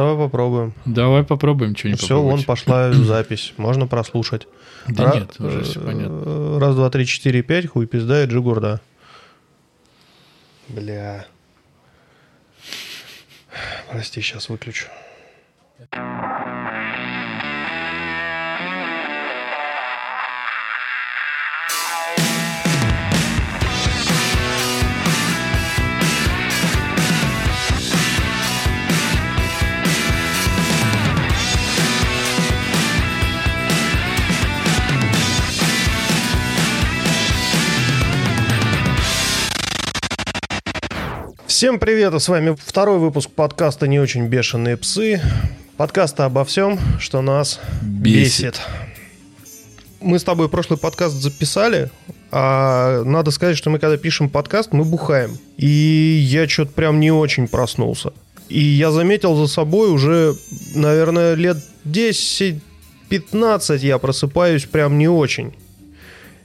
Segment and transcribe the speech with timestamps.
[0.00, 0.72] давай попробуем.
[0.86, 3.52] Давай попробуем что-нибудь Все, вон пошла запись.
[3.56, 4.48] Можно прослушать.
[4.88, 6.58] Да Ра- нет, уже все э, понятно.
[6.58, 8.80] Раз, два, три, четыре, пять, хуй пизда и джигурда.
[10.68, 11.26] Бля.
[13.90, 14.86] Прости, сейчас выключу.
[41.60, 45.20] Всем привет, и с вами второй выпуск подкаста «Не очень бешеные псы».
[45.76, 48.54] Подкаста обо всем, что нас Бесит.
[48.54, 48.60] бесит.
[50.00, 51.90] Мы с тобой прошлый подкаст записали,
[52.30, 55.36] а надо сказать, что мы когда пишем подкаст, мы бухаем.
[55.58, 58.14] И я что-то прям не очень проснулся.
[58.48, 60.36] И я заметил за собой уже,
[60.74, 62.60] наверное, лет 10-15
[63.80, 65.52] я просыпаюсь прям не очень.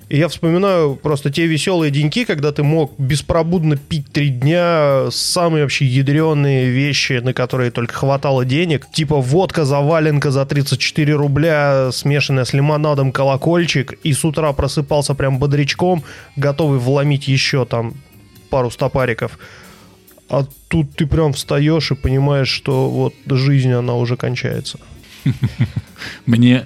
[0.07, 5.63] И я вспоминаю просто те веселые деньки, когда ты мог беспробудно пить три дня самые
[5.63, 8.87] вообще ядреные вещи, на которые только хватало денег.
[8.91, 13.93] Типа водка заваленка за 34 рубля, смешанная с лимонадом колокольчик.
[14.03, 16.03] И с утра просыпался прям бодрячком,
[16.35, 17.95] готовый вломить еще там
[18.51, 19.39] пару стопариков.
[20.29, 24.79] А тут ты прям встаешь и понимаешь, что вот жизнь, она уже кончается.
[26.27, 26.65] Мне,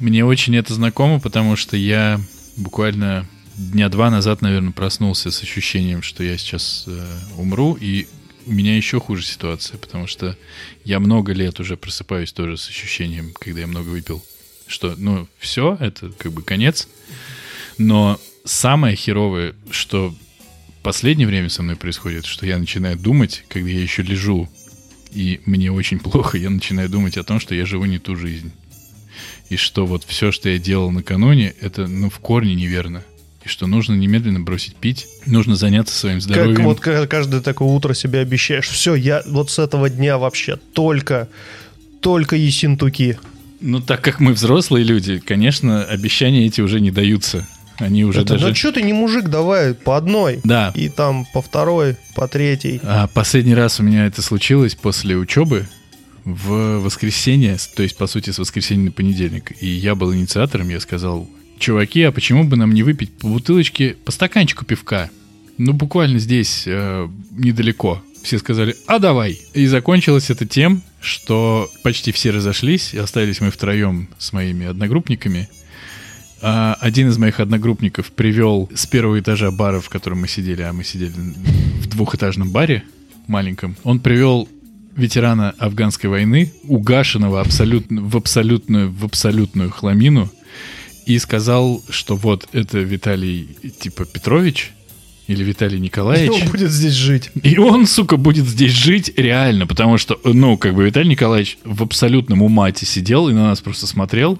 [0.00, 2.18] мне очень это знакомо, потому что я
[2.56, 8.06] буквально дня два назад, наверное, проснулся с ощущением, что я сейчас э, умру, и
[8.46, 10.36] у меня еще хуже ситуация, потому что
[10.84, 14.24] я много лет уже просыпаюсь тоже с ощущением, когда я много выпил,
[14.66, 16.88] что, ну, все, это как бы конец.
[17.78, 23.70] Но самое херовое, что в последнее время со мной происходит, что я начинаю думать, когда
[23.70, 24.48] я еще лежу,
[25.10, 28.52] и мне очень плохо, я начинаю думать о том, что я живу не ту жизнь.
[29.48, 33.02] И что вот все, что я делал накануне, это ну в корне неверно.
[33.44, 36.56] И что нужно немедленно бросить пить, нужно заняться своим здоровьем.
[36.56, 40.56] Как вот ка- каждое такое утро себе обещаешь, все, я вот с этого дня вообще
[40.56, 41.28] только,
[42.00, 43.18] только есентуки.
[43.60, 47.46] Ну, так как мы взрослые люди, конечно, обещания эти уже не даются.
[47.78, 48.48] Они уже Это, даже...
[48.48, 50.40] Ну что ты не мужик, давай по одной.
[50.44, 50.72] Да.
[50.74, 52.80] И там по второй, по третьей.
[52.82, 55.66] А последний раз у меня это случилось после учебы
[56.24, 59.52] в воскресенье, то есть, по сути, с воскресенья на понедельник.
[59.60, 63.96] И я был инициатором, я сказал, чуваки, а почему бы нам не выпить по бутылочке,
[64.04, 65.10] по стаканчику пивка?
[65.58, 68.02] Ну, буквально здесь, э, недалеко.
[68.22, 69.38] Все сказали, а давай.
[69.52, 75.48] И закончилось это тем, что почти все разошлись, и остались мы втроем с моими одногруппниками.
[76.40, 80.72] А один из моих одногруппников привел с первого этажа бара, в котором мы сидели, а
[80.72, 82.82] мы сидели в двухэтажном баре
[83.26, 84.48] маленьком, он привел
[84.96, 90.30] ветерана афганской войны, угашенного абсолютно, в абсолютную, в абсолютную хламину,
[91.06, 93.48] и сказал, что вот это Виталий
[93.80, 94.72] типа Петрович
[95.26, 96.42] или Виталий Николаевич.
[96.42, 97.30] Он будет здесь жить.
[97.42, 101.82] И он, сука, будет здесь жить реально, потому что, ну, как бы Виталий Николаевич в
[101.82, 104.38] абсолютном умате сидел и на нас просто смотрел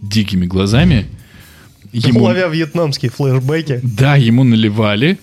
[0.00, 1.06] дикими глазами.
[1.92, 3.80] Ему, Ловя вьетнамские флешбеки.
[3.82, 5.18] да, ему наливали,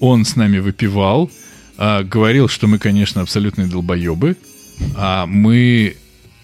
[0.00, 1.30] он с нами выпивал,
[1.80, 4.36] а, говорил, что мы, конечно, абсолютные долбоебы,
[4.94, 5.96] а мы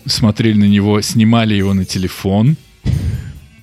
[0.06, 2.56] смотрели на него, снимали его на телефон.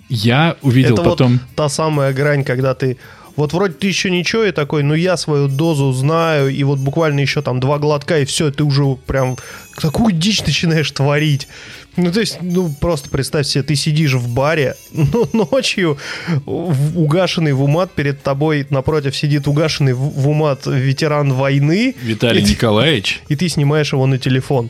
[0.08, 1.32] Я увидел Это потом...
[1.34, 2.98] вот та самая грань, когда ты
[3.36, 7.20] вот вроде ты еще ничего и такой, ну я свою дозу знаю, и вот буквально
[7.20, 9.38] еще там два глотка, и все, ты уже прям
[9.80, 11.48] такую дичь начинаешь творить.
[11.96, 15.98] Ну, то есть, ну, просто представь себе, ты сидишь в баре, ну, ночью
[16.46, 22.46] угашенный в умат, перед тобой напротив сидит угашенный в в умат ветеран войны, Виталий и,
[22.46, 24.70] Николаевич и ты снимаешь его на телефон.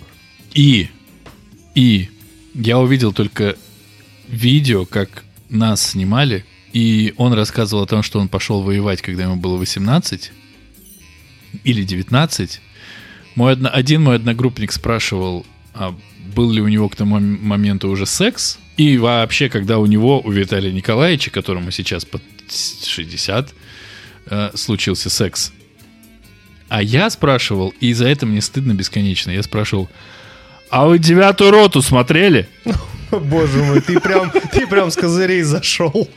[0.54, 0.90] И,
[1.76, 2.10] и
[2.54, 3.56] я увидел только
[4.28, 9.36] видео, как нас снимали, и он рассказывал о том, что он пошел воевать, когда ему
[9.36, 10.32] было 18
[11.64, 12.62] или 19.
[13.36, 15.96] Мой одно- один мой одногруппник спрашивал, а
[16.36, 20.32] был ли у него к тому моменту уже секс, и вообще, когда у него, у
[20.32, 23.54] Виталия Николаевича, которому сейчас под 60,
[24.28, 25.52] э, случился секс.
[26.70, 29.90] А я спрашивал, и за это мне стыдно бесконечно, я спрашивал,
[30.72, 32.50] а вы девятую роту смотрели?
[33.12, 36.10] Боже мой, ты прям, ты прям с козырей зашел.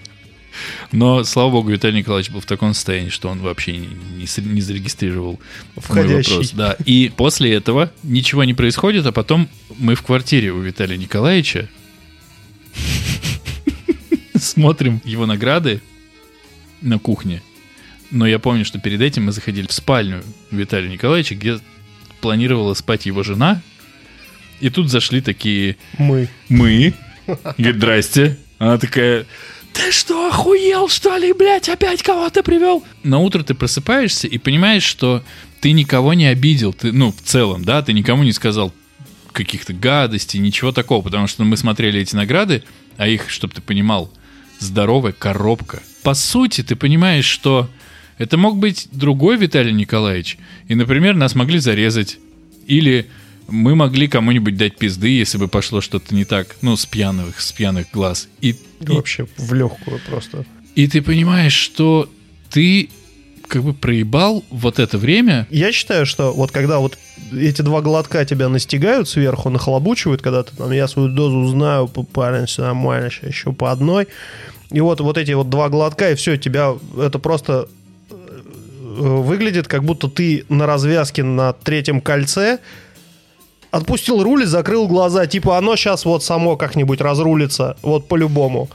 [0.93, 5.41] Но, слава богу, Виталий Николаевич был в таком состоянии, что он вообще не, не зарегистрировал
[5.75, 6.31] мой Входящий.
[6.33, 6.51] вопрос.
[6.53, 6.77] Да.
[6.85, 9.49] И после этого ничего не происходит, а потом
[9.79, 11.69] мы в квартире у Виталия Николаевича
[14.39, 15.81] смотрим его награды
[16.81, 17.43] на кухне.
[18.11, 21.59] Но я помню, что перед этим мы заходили в спальню Виталия Николаевича, где
[22.21, 23.61] планировала спать его жена,
[24.61, 26.29] И тут зашли такие Мы.
[26.49, 26.95] мы.
[27.59, 28.39] Говорит, здрасте.
[28.59, 29.27] Она такая,
[29.77, 32.83] ты что, охуел, что ли, блядь, опять кого-то привел?
[33.03, 35.23] На утро ты просыпаешься и понимаешь, что
[35.61, 36.73] ты никого не обидел.
[36.73, 38.73] Ты, ну, в целом, да, ты никому не сказал
[39.33, 42.65] каких-то гадостей, ничего такого, потому что мы смотрели эти награды,
[42.97, 44.11] а их, чтобы ты понимал,
[44.59, 45.83] здоровая коробка.
[46.03, 47.69] По сути, ты понимаешь, что
[48.17, 50.39] это мог быть другой Виталий Николаевич,
[50.69, 52.19] и, например, нас могли зарезать,
[52.67, 53.09] или
[53.49, 57.53] мы могли кому-нибудь дать пизды, если бы пошло что-то не так, ну, с пьяных, с
[57.53, 58.29] пьяных глаз.
[58.41, 60.45] И, и, Вообще в легкую просто.
[60.75, 62.11] и ты понимаешь, что
[62.51, 62.89] ты
[63.49, 66.99] как бы проебал вот это время, Я считаю, что вот когда вот
[67.33, 72.47] эти два глотка тебя настигают сверху, нахлобучивают, когда ты там, я свою дозу знаю, парень,
[72.47, 74.09] все нормально, сейчас еще по одной.
[74.71, 77.69] И вот, вот эти вот два глотка, и все, тебя это просто
[78.11, 78.41] э,
[78.99, 82.59] выглядит, как будто ты на развязке на третьем кольце
[83.77, 85.27] отпустил руль и закрыл глаза.
[85.27, 88.69] Типа оно сейчас вот само как-нибудь разрулится, вот по-любому.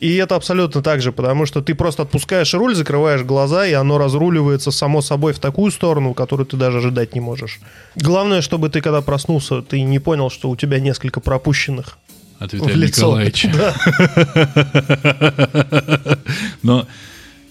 [0.00, 3.98] И это абсолютно так же, потому что ты просто отпускаешь руль, закрываешь глаза, и оно
[3.98, 7.60] разруливается само собой в такую сторону, которую ты даже ожидать не можешь.
[7.96, 11.98] Главное, чтобы ты, когда проснулся, ты не понял, что у тебя несколько пропущенных
[12.38, 13.20] от в Виталия лицо.
[13.20, 13.52] Николаевича.
[15.70, 16.18] Да.
[16.62, 16.86] Но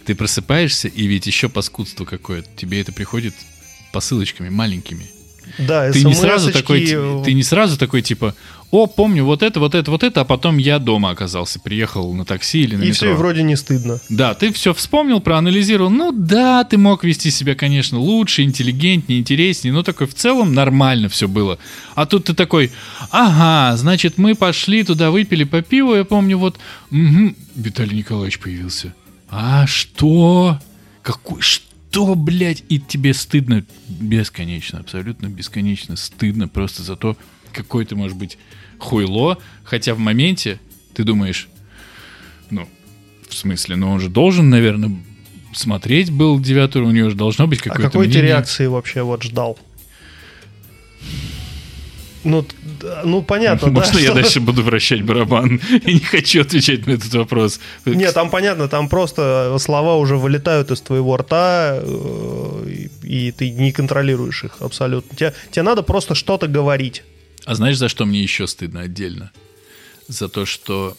[0.06, 2.50] ты просыпаешься, и ведь еще паскудство какое-то.
[2.56, 3.36] Тебе это приходит
[3.94, 5.19] посылочками маленькими.
[5.60, 6.86] Да, Ты не сразу такой,
[7.24, 8.34] ты не сразу такой типа,
[8.72, 12.24] о, помню вот это, вот это, вот это, а потом я дома оказался, приехал на
[12.24, 12.94] такси или на И метро.
[12.94, 14.00] все, и вроде не стыдно.
[14.10, 15.90] Да, ты все вспомнил, проанализировал.
[15.90, 21.10] Ну да, ты мог вести себя, конечно, лучше, интеллигентнее, интереснее, но такой в целом нормально
[21.10, 21.58] все было.
[21.96, 22.72] А тут ты такой,
[23.12, 26.58] ага, значит, мы пошли туда, выпили по пиву, я помню, вот,
[26.92, 28.94] мгм, Виталий Николаевич появился.
[29.30, 30.60] А что?
[31.02, 31.66] Какой, что,
[32.16, 32.64] блядь?
[32.70, 37.18] И тебе стыдно бесконечно, абсолютно бесконечно стыдно просто за то,
[37.52, 38.38] какой ты можешь быть
[38.78, 40.60] хуйло, хотя в моменте
[40.94, 41.50] ты думаешь,
[42.50, 42.68] ну,
[43.28, 44.92] в смысле, но он же должен, наверное,
[45.54, 48.30] смотреть был девятый, у него же должно быть А какое-то какой ты мнение.
[48.30, 49.58] реакции вообще вот ждал?
[52.24, 52.46] Ну,
[52.82, 55.62] да, ну понятно, да, Можно я что- дальше буду вращать барабан?
[55.86, 57.60] Я не хочу отвечать на этот вопрос.
[57.86, 63.50] Нет, там понятно, там просто слова уже вылетают из твоего рта, э, и, и ты
[63.52, 65.16] не контролируешь их абсолютно.
[65.16, 67.04] Тебе, тебе надо просто что-то говорить.
[67.46, 69.32] А знаешь, за что мне еще стыдно отдельно?
[70.08, 70.98] За то, что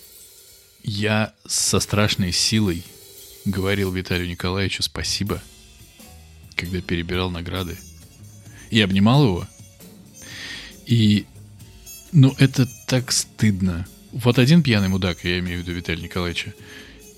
[0.82, 2.82] я со страшной силой
[3.44, 5.43] говорил Виталию Николаевичу спасибо,
[6.56, 7.76] когда перебирал награды.
[8.70, 9.46] И обнимал его.
[10.90, 11.25] И,
[12.10, 13.87] ну, это так стыдно.
[14.10, 16.52] Вот один пьяный мудак, я имею в виду Виталия Николаевича,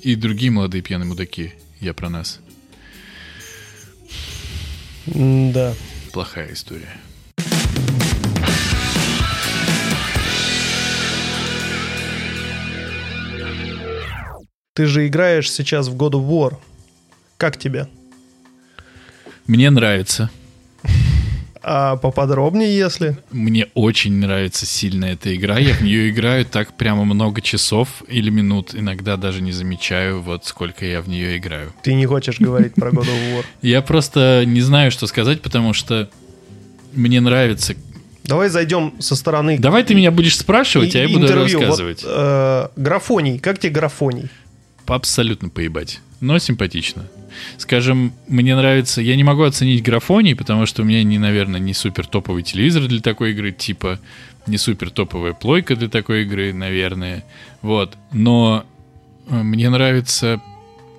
[0.03, 2.41] и другие молодые пьяные мудаки, я про нас.
[5.07, 5.75] Да.
[6.13, 7.01] Плохая история.
[14.75, 16.59] Ты же играешь сейчас в God of War.
[17.39, 17.89] Как тебе?
[19.47, 20.31] Мне нравится.
[21.65, 23.17] А поподробнее, если?
[23.31, 25.59] Мне очень нравится сильно эта игра.
[25.59, 28.75] Я в нее играю так прямо много часов или минут.
[28.75, 31.73] Иногда даже не замечаю, вот сколько я в нее играю.
[31.83, 33.45] Ты не хочешь говорить про God of War.
[33.63, 36.11] Я просто не знаю, что сказать, потому что
[36.93, 37.75] мне нравится.
[38.25, 41.59] Давай зайдем со стороны Давай ты меня будешь спрашивать, а я буду интервью.
[41.59, 42.05] Вот, рассказывать.
[42.07, 43.39] э, графоний.
[43.39, 44.29] Как тебе графоний?
[44.87, 46.01] Абсолютно поебать.
[46.21, 47.09] Но симпатично.
[47.59, 49.01] Скажем, мне нравится...
[49.01, 52.87] Я не могу оценить графоний, потому что у меня, не, наверное, не супер топовый телевизор
[52.87, 53.99] для такой игры, типа
[54.47, 57.25] не супер топовая плойка для такой игры, наверное.
[57.61, 57.97] Вот.
[58.13, 58.65] Но
[59.29, 60.41] э, мне нравится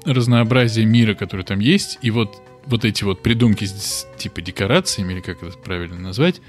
[0.05, 5.21] разнообразие мира, который там есть, и вот, вот эти вот придумки с типа декорациями, или
[5.21, 6.41] как это правильно назвать,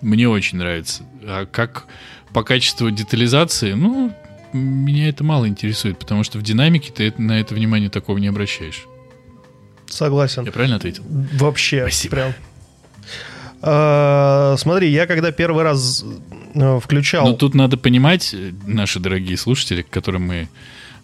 [0.00, 1.04] мне очень нравится.
[1.22, 1.86] А как
[2.32, 4.12] по качеству детализации, ну,
[4.52, 8.86] меня это мало интересует, потому что в динамике ты на это внимание такого не обращаешь.
[9.94, 10.44] Согласен.
[10.44, 11.04] Я правильно ответил?
[11.34, 11.82] Вообще.
[11.82, 12.16] Спасибо.
[12.16, 12.32] Прям.
[13.62, 16.04] А, смотри, я когда первый раз
[16.54, 17.26] э, включал...
[17.28, 20.48] Но тут надо понимать, э, наши дорогие слушатели, к которым мы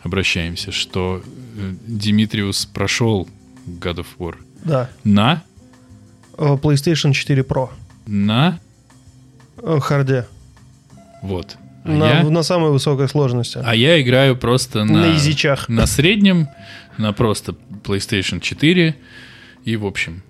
[0.03, 1.23] обращаемся, что
[1.57, 3.29] э, Димитриус прошел
[3.67, 4.91] God of War Да.
[5.05, 5.43] на,
[6.37, 7.71] PlayStation 4 Pro.
[8.07, 8.59] на,
[9.81, 10.27] Харде.
[11.23, 11.57] вот.
[11.85, 13.59] А, на, я, на самой высокой сложности.
[13.65, 15.69] а я играю просто на, На изичах.
[15.69, 16.49] на среднем,
[16.99, 18.95] на просто PlayStation 4
[19.65, 20.23] и, в общем,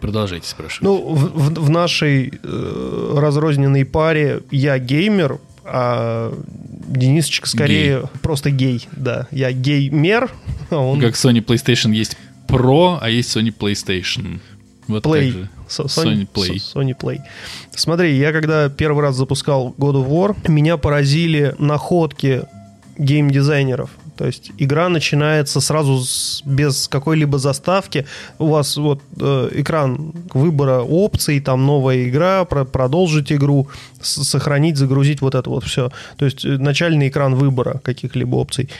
[0.00, 0.82] продолжайте спрашивать.
[0.82, 6.32] Ну, в, в- в нашей э, разрозненной паре я геймер, а
[6.88, 8.86] Денисочка скорее просто гей.
[8.92, 10.30] Да, я геймер,
[10.70, 11.00] а он...
[11.00, 12.16] Как Sony PlayStation есть
[12.48, 14.38] Pro, а есть Sony PlayStation.
[14.88, 15.46] Вот Play.
[15.68, 16.56] Со- Sony Play.
[16.74, 17.18] Sony Play.
[17.74, 22.42] Смотри, я когда первый раз запускал God of War, меня поразили находки
[22.98, 23.90] геймдизайнеров.
[24.16, 28.06] То есть игра начинается сразу с- без какой-либо заставки.
[28.38, 33.68] У вас вот э, экран выбора опций, там новая игра, про- продолжить игру,
[34.00, 35.90] с- сохранить, загрузить вот это вот все.
[36.16, 38.70] То есть э, начальный экран выбора каких-либо опций.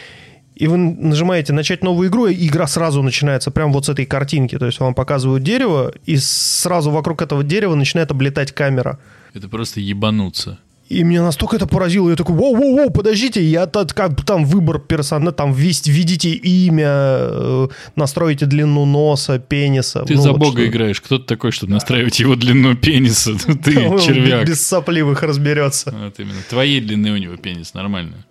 [0.57, 4.57] И вы нажимаете начать новую игру, и игра сразу начинается прямо вот с этой картинки.
[4.59, 8.99] То есть вам показывают дерево, и сразу вокруг этого дерева начинает облетать камера.
[9.35, 10.59] Это просто ебануться.
[10.89, 12.09] И меня настолько это поразило.
[12.09, 16.87] Я такой, воу-воу-воу, подождите, я тут как бы там выбор персонажа, там ввести- введите имя,
[16.89, 20.05] э, настройте длину носа, пениса.
[20.05, 20.67] Ты Ну, за вот бога что.
[20.69, 21.01] играешь.
[21.01, 23.33] Кто ты такой, чтобы настраивать его длину пениса?
[23.65, 24.47] Ты червяк.
[24.47, 25.91] Без сопливых разберется.
[25.91, 26.39] Вот именно.
[26.49, 28.25] Твоей длины у него пенис, нормально.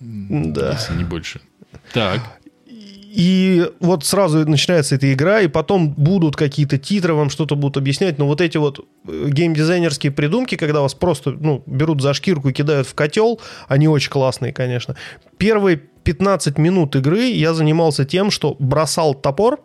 [0.00, 0.72] Да.
[0.72, 1.40] Если не больше.
[1.92, 2.20] Так.
[3.10, 8.18] И вот сразу начинается эта игра, и потом будут какие-то титры, вам что-то будут объяснять,
[8.18, 12.52] но вот эти вот э, геймдизайнерские придумки, когда вас просто ну, берут за шкирку и
[12.52, 14.94] кидают в котел, они очень классные, конечно.
[15.38, 19.60] Первые 15 минут игры я занимался тем, что бросал топор,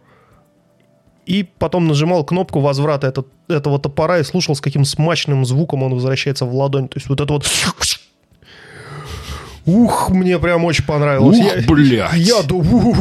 [1.25, 5.93] и потом нажимал кнопку возврата этот- этого топора и слушал, с каким смачным звуком он
[5.93, 6.87] возвращается в ладонь.
[6.87, 7.45] То есть вот это вот...
[9.65, 11.39] Ух, мне прям очень понравилось.
[11.39, 12.13] Ух, Я- блядь.
[12.15, 12.97] Я ух,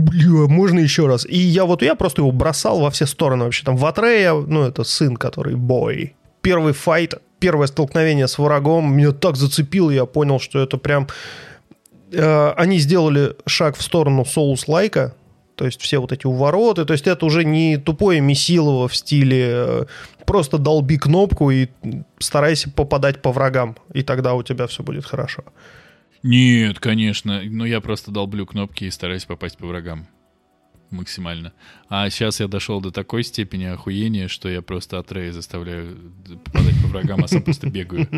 [0.00, 1.26] бля, можно еще раз.
[1.26, 3.64] И я вот, я просто его бросал во все стороны вообще.
[3.64, 6.14] Там в Атрея, ну, это сын, который бой.
[6.42, 11.08] Первый файт, первое столкновение с врагом меня так зацепило, я понял, что это прям...
[12.12, 15.14] э, они сделали шаг в сторону соус-лайка,
[15.56, 19.46] то есть все вот эти увороты, то есть это уже не тупое месилово в стиле
[19.50, 19.84] э,
[20.24, 21.66] просто долби кнопку и
[22.20, 25.42] старайся попадать по врагам, и тогда у тебя все будет хорошо.
[26.26, 27.40] Нет, конечно.
[27.44, 30.08] Но я просто долблю кнопки и стараюсь попасть по врагам.
[30.90, 31.52] Максимально.
[31.88, 35.96] А сейчас я дошел до такой степени охуения, что я просто от Рэя заставляю
[36.44, 38.08] попадать по врагам, а сам просто бегаю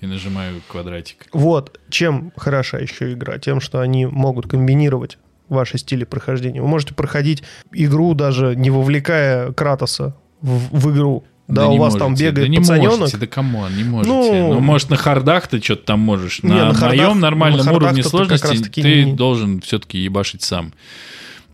[0.00, 1.26] и нажимаю квадратик.
[1.32, 6.62] Вот чем хороша еще игра, тем, что они могут комбинировать ваши стили прохождения.
[6.62, 7.42] Вы можете проходить
[7.72, 11.24] игру даже не вовлекая Кратоса в, в игру.
[11.50, 12.98] Да, у не вас там бегает да не пацаненок.
[13.00, 14.10] можете, да come on, не можете.
[14.12, 16.42] Ну- Ну, может, на hard ах ты что-то там можешь.
[16.42, 19.98] Не, на, на хардах- моем нормальном на уровне ты сложности раз-таки ты не- должен все-таки
[19.98, 20.72] ебашить сам.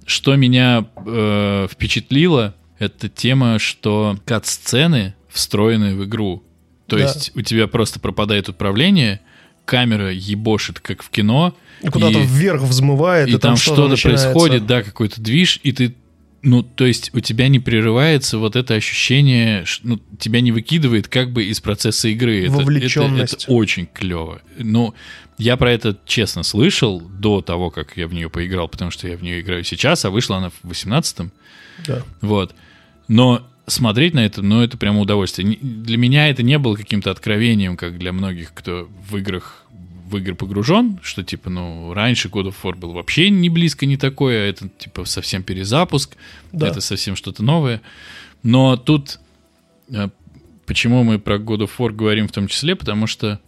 [0.06, 6.42] Что меня э, впечатлило, это тема, что кат-сцены встроены в игру.
[6.86, 7.02] То Да.
[7.02, 9.20] есть у тебя просто пропадает управление,
[9.64, 11.54] камера ебошит, как в кино.
[11.82, 14.26] И куда-то и- вверх взмывает, и, там что-то начинается.
[14.30, 15.94] происходит, да, какой-то движ, и ты,
[16.48, 21.08] ну, то есть у тебя не прерывается вот это ощущение, ш- ну, тебя не выкидывает
[21.08, 22.38] как бы из процесса игры.
[22.44, 23.44] Это- Это, Вовлеченность.
[23.44, 24.40] это очень клево.
[24.56, 24.94] Ну,
[25.38, 29.16] я про это честно слышал до того, как я в нее поиграл, потому что я
[29.16, 31.32] в нее играю сейчас, а вышла она в 18-м.
[31.86, 32.02] Да.
[32.20, 32.54] Вот.
[33.08, 35.58] Но смотреть на это, ну, это прямо удовольствие.
[35.60, 39.64] Для меня это не было каким-то откровением, как для многих, кто в играх
[40.06, 43.96] в игры погружен, что, типа, ну, раньше God of War был вообще не близко не
[43.96, 46.16] такое, а это, типа, совсем перезапуск,
[46.52, 46.68] Да.
[46.68, 47.80] это совсем что-то новое.
[48.42, 49.18] Но тут,
[49.92, 50.08] э,
[50.66, 53.40] почему мы про God of War говорим в том числе, потому что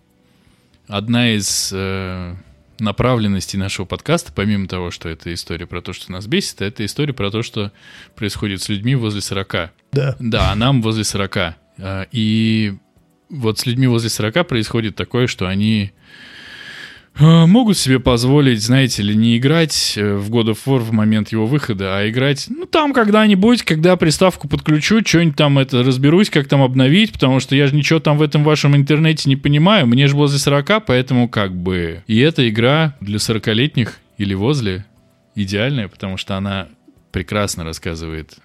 [0.88, 2.34] одна из э,
[2.80, 7.12] направленностей нашего подкаста, помимо того, что это история про то, что нас бесит, это история
[7.12, 7.72] про то, что
[8.16, 9.70] происходит с людьми возле 40.
[9.92, 10.16] Да.
[10.18, 11.36] Да, а нам возле 40.
[11.80, 12.74] А, И
[13.30, 15.90] вот с людьми возле 40 происходит такое, что они э,
[17.18, 21.46] могут себе позволить, знаете ли, не играть э, в God of War в момент его
[21.46, 26.62] выхода, а играть, ну, там когда-нибудь, когда приставку подключу, что-нибудь там это разберусь, как там
[26.62, 30.16] обновить, потому что я же ничего там в этом вашем интернете не понимаю, мне же
[30.16, 32.02] возле 40, поэтому как бы...
[32.06, 34.84] И эта игра для 40-летних или возле
[35.34, 36.68] идеальная, потому что она
[37.10, 38.38] прекрасно рассказывает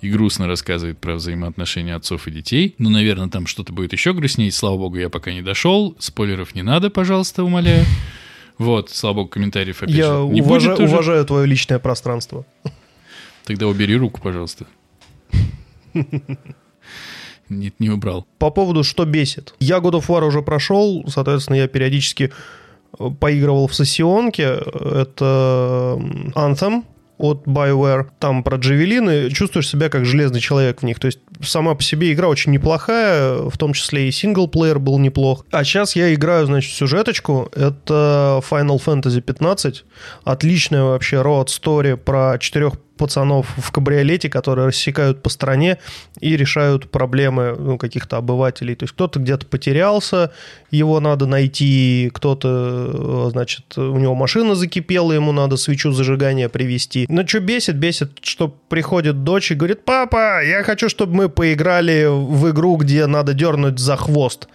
[0.00, 2.74] и грустно рассказывает про взаимоотношения отцов и детей.
[2.78, 4.50] Ну, наверное, там что-то будет еще грустнее.
[4.52, 5.96] Слава богу, я пока не дошел.
[5.98, 7.84] Спойлеров не надо, пожалуйста, умоляю.
[8.58, 10.94] Вот, слава богу, комментариев опять Я же не уважа- будет уже.
[10.94, 12.44] уважаю твое личное пространство.
[13.44, 14.66] Тогда убери руку, пожалуйста.
[17.48, 18.26] Нет, не убрал.
[18.38, 19.54] По поводу, что бесит.
[19.58, 22.30] Я God of War уже прошел, соответственно, я периодически
[22.98, 24.42] э, поигрывал в сессионке.
[24.42, 25.98] Это
[26.34, 26.84] Anthem
[27.18, 28.06] от BioWare.
[28.18, 29.30] Там про джавелины.
[29.30, 30.98] Чувствуешь себя как железный человек в них.
[30.98, 35.44] То есть сама по себе игра очень неплохая, в том числе и синглплеер был неплох.
[35.50, 37.50] А сейчас я играю, значит, сюжеточку.
[37.54, 39.84] Это Final Fantasy 15.
[40.24, 45.78] Отличная вообще road story про четырех пацанов в кабриолете, которые рассекают по стране
[46.20, 48.74] и решают проблемы ну, каких-то обывателей.
[48.74, 50.32] То есть кто-то где-то потерялся,
[50.70, 57.06] его надо найти, кто-то, э, значит, у него машина закипела, ему надо свечу зажигания привести.
[57.08, 57.76] Но что бесит?
[57.76, 63.06] Бесит, что приходит дочь и говорит, папа, я хочу, чтобы мы поиграли в игру, где
[63.06, 64.48] надо дернуть за хвост.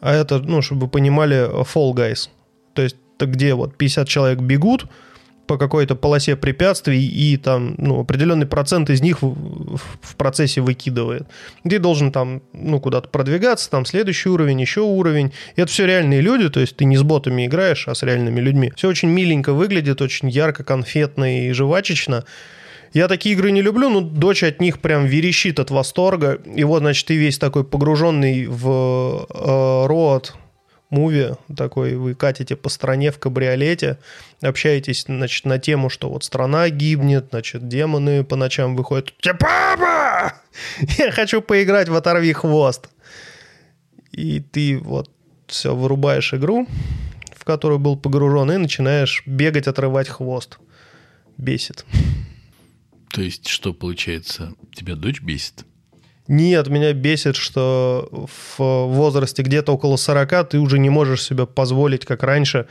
[0.00, 2.28] А это, ну, чтобы вы понимали, Fall Guys.
[2.74, 4.86] То есть, где вот 50 человек бегут,
[5.46, 11.26] по какой-то полосе препятствий, и там ну, определенный процент из них в, в процессе выкидывает.
[11.68, 15.32] Ты должен там ну, куда-то продвигаться, там следующий уровень, еще уровень.
[15.56, 18.40] И это все реальные люди, то есть ты не с ботами играешь, а с реальными
[18.40, 18.72] людьми.
[18.76, 22.24] Все очень миленько выглядит, очень ярко, конфетно и жвачечно.
[22.94, 26.38] Я такие игры не люблю, но дочь от них прям верещит от восторга.
[26.54, 30.34] И вот, значит, ты весь такой погруженный в э, рот,
[30.94, 33.98] муви такой, вы катите по стране в кабриолете,
[34.40, 39.12] общаетесь, значит, на тему, что вот страна гибнет, значит, демоны по ночам выходят.
[39.18, 40.34] Тебе папа!
[40.98, 42.88] Я хочу поиграть в «Оторви хвост».
[44.12, 45.10] И ты вот
[45.48, 46.68] все, вырубаешь игру,
[47.36, 50.58] в которую был погружен, и начинаешь бегать, отрывать хвост.
[51.36, 51.84] Бесит.
[53.12, 55.64] То есть, что получается, тебя дочь бесит?
[56.26, 58.08] Нет, меня бесит, что
[58.56, 62.66] в возрасте где-то около 40 ты уже не можешь себе позволить, как раньше,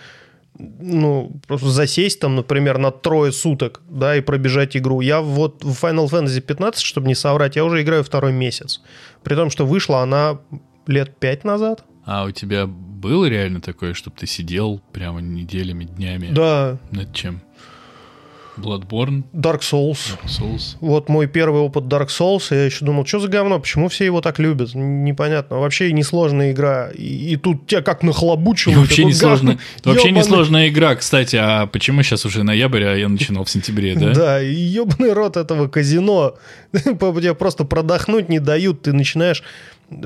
[0.57, 5.01] ну, просто засесть там, например, на трое суток, да, и пробежать игру.
[5.01, 8.81] Я вот в Final Fantasy 15, чтобы не соврать, я уже играю второй месяц.
[9.23, 10.39] При том, что вышла она
[10.87, 11.83] лет пять назад.
[12.05, 16.29] А у тебя было реально такое, чтобы ты сидел прямо неделями, днями?
[16.31, 16.77] Да.
[16.91, 17.41] Над чем?
[18.57, 19.23] Bloodborne.
[19.33, 19.97] Dark Souls.
[20.15, 20.75] Dark Souls.
[20.79, 24.21] Вот мой первый опыт Dark Souls, я еще думал, что за говно, почему все его
[24.21, 24.73] так любят?
[24.75, 25.57] Непонятно.
[25.57, 26.89] Вообще несложная игра.
[26.91, 28.73] И, и тут тебя как нахлобучило.
[28.73, 29.59] Вообще несложная.
[29.83, 31.35] Вообще несложная игра, кстати.
[31.35, 34.13] А почему сейчас уже ноябрь, а я начинал в сентябре, да?
[34.23, 36.35] Да, и ебаный рот этого казино.
[36.73, 38.83] Тебе просто продохнуть не дают.
[38.83, 39.43] Ты начинаешь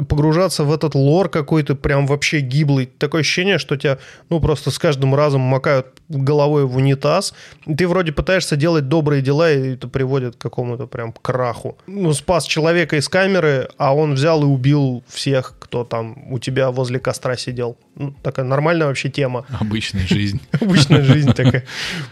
[0.07, 2.85] погружаться в этот лор какой-то прям вообще гиблый.
[2.85, 3.97] Такое ощущение, что тебя,
[4.29, 7.33] ну, просто с каждым разом макают головой в унитаз.
[7.65, 11.77] И ты вроде пытаешься делать добрые дела, и это приводит к какому-то прям краху.
[11.87, 16.71] Ну, спас человека из камеры, а он взял и убил всех, кто там у тебя
[16.71, 17.77] возле костра сидел.
[17.99, 19.45] Ну, такая нормальная вообще тема.
[19.49, 20.39] Обычная жизнь.
[20.61, 21.65] Обычная жизнь такая.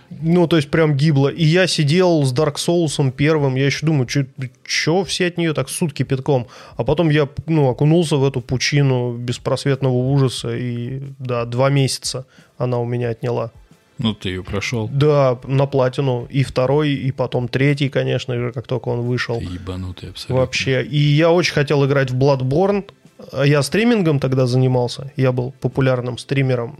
[0.09, 1.27] Ну, то есть прям гибло.
[1.27, 4.07] И я сидел с Dark Souls первым, я еще думаю,
[4.65, 6.47] что все от нее так сутки пятком.
[6.75, 12.25] А потом я, ну, окунулся в эту пучину беспросветного ужаса, и, да, два месяца
[12.57, 13.51] она у меня отняла.
[13.97, 14.89] Ну, ты ее прошел.
[14.91, 16.27] Да, на платину.
[16.29, 19.39] И второй, и потом третий, конечно же, как только он вышел.
[19.39, 20.35] Ты ебанутый абсолютно.
[20.35, 20.83] Вообще.
[20.83, 22.85] И я очень хотел играть в Bloodborne,
[23.43, 25.11] я стримингом тогда занимался.
[25.15, 26.77] Я был популярным стримером.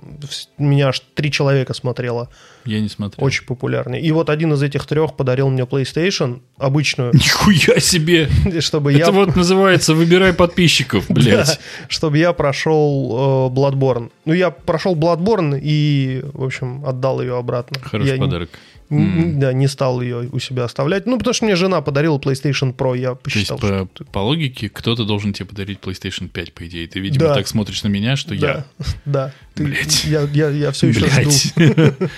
[0.58, 2.30] Меня аж три человека смотрело.
[2.66, 3.26] Я не смотрел.
[3.26, 4.02] Очень популярный.
[4.02, 7.12] И вот один из этих трех подарил мне PlayStation обычную.
[7.14, 8.30] Нихуя себе!
[8.60, 9.12] Чтобы Это я...
[9.12, 11.48] вот называется «Выбирай подписчиков», блядь.
[11.48, 14.12] Да, чтобы я прошел э, Bloodborne.
[14.26, 17.80] Ну, я прошел Bloodborne и, в общем, отдал ее обратно.
[17.82, 18.50] Хороший я подарок.
[18.90, 19.40] Mm.
[19.40, 21.08] Да, не стал ее у себя оставлять.
[21.08, 24.70] Ну, потому что мне жена подарила PlayStation Pro, я посчитал, То есть, по, по логике,
[24.70, 26.88] кто-то должен тебе подарить PlayStation 5, по идее.
[26.88, 27.34] Ты, видимо, да.
[27.36, 28.48] так смотришь на меня, что да.
[28.48, 28.66] я...
[29.06, 30.06] Да, ты, Блять.
[30.06, 31.94] Я, я, я все еще жду.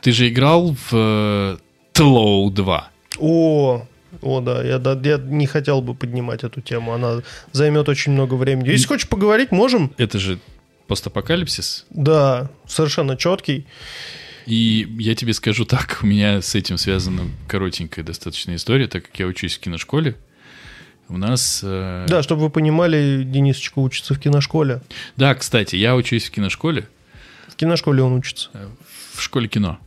[0.00, 1.60] Ты же играл в uh,
[1.92, 2.90] Tlou 2.
[3.18, 3.86] О,
[4.22, 8.34] о, да, я, да, я не хотел бы поднимать эту тему, она займет очень много
[8.34, 8.68] времени.
[8.68, 9.92] Если хочешь поговорить, можем.
[9.98, 10.38] Это же
[10.86, 11.86] постапокалипсис?
[11.90, 13.66] Да, совершенно четкий.
[14.48, 19.18] И я тебе скажу так, у меня с этим связана коротенькая достаточно история, так как
[19.18, 20.16] я учусь в киношколе.
[21.10, 21.60] У нас...
[21.62, 22.06] Э...
[22.08, 24.80] Да, чтобы вы понимали, Денисочка учится в киношколе.
[25.16, 26.88] Да, кстати, я учусь в киношколе.
[27.48, 28.48] В киношколе он учится.
[29.12, 29.78] В школе кино.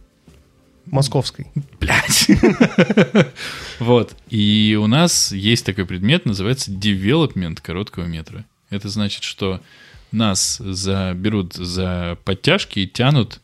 [0.86, 1.47] Московской.
[1.80, 2.28] Блять.
[3.80, 4.15] Вот.
[4.30, 8.45] И у нас есть такой предмет, называется development короткого метра.
[8.69, 9.60] Это значит, что
[10.12, 13.40] нас за, берут за подтяжки и тянут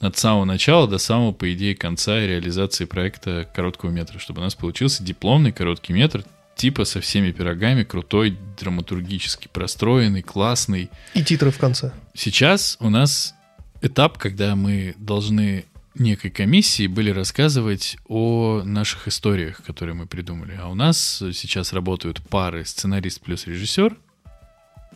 [0.00, 4.54] от самого начала до самого, по идее, конца реализации проекта короткого метра, чтобы у нас
[4.54, 6.24] получился дипломный короткий метр,
[6.56, 10.90] типа со всеми пирогами, крутой, драматургически простроенный, классный.
[11.14, 11.92] И титры в конце.
[12.14, 13.34] Сейчас у нас
[13.82, 20.58] этап, когда мы должны некой комиссии были рассказывать о наших историях, которые мы придумали.
[20.60, 23.96] А у нас сейчас работают пары сценарист плюс режиссер,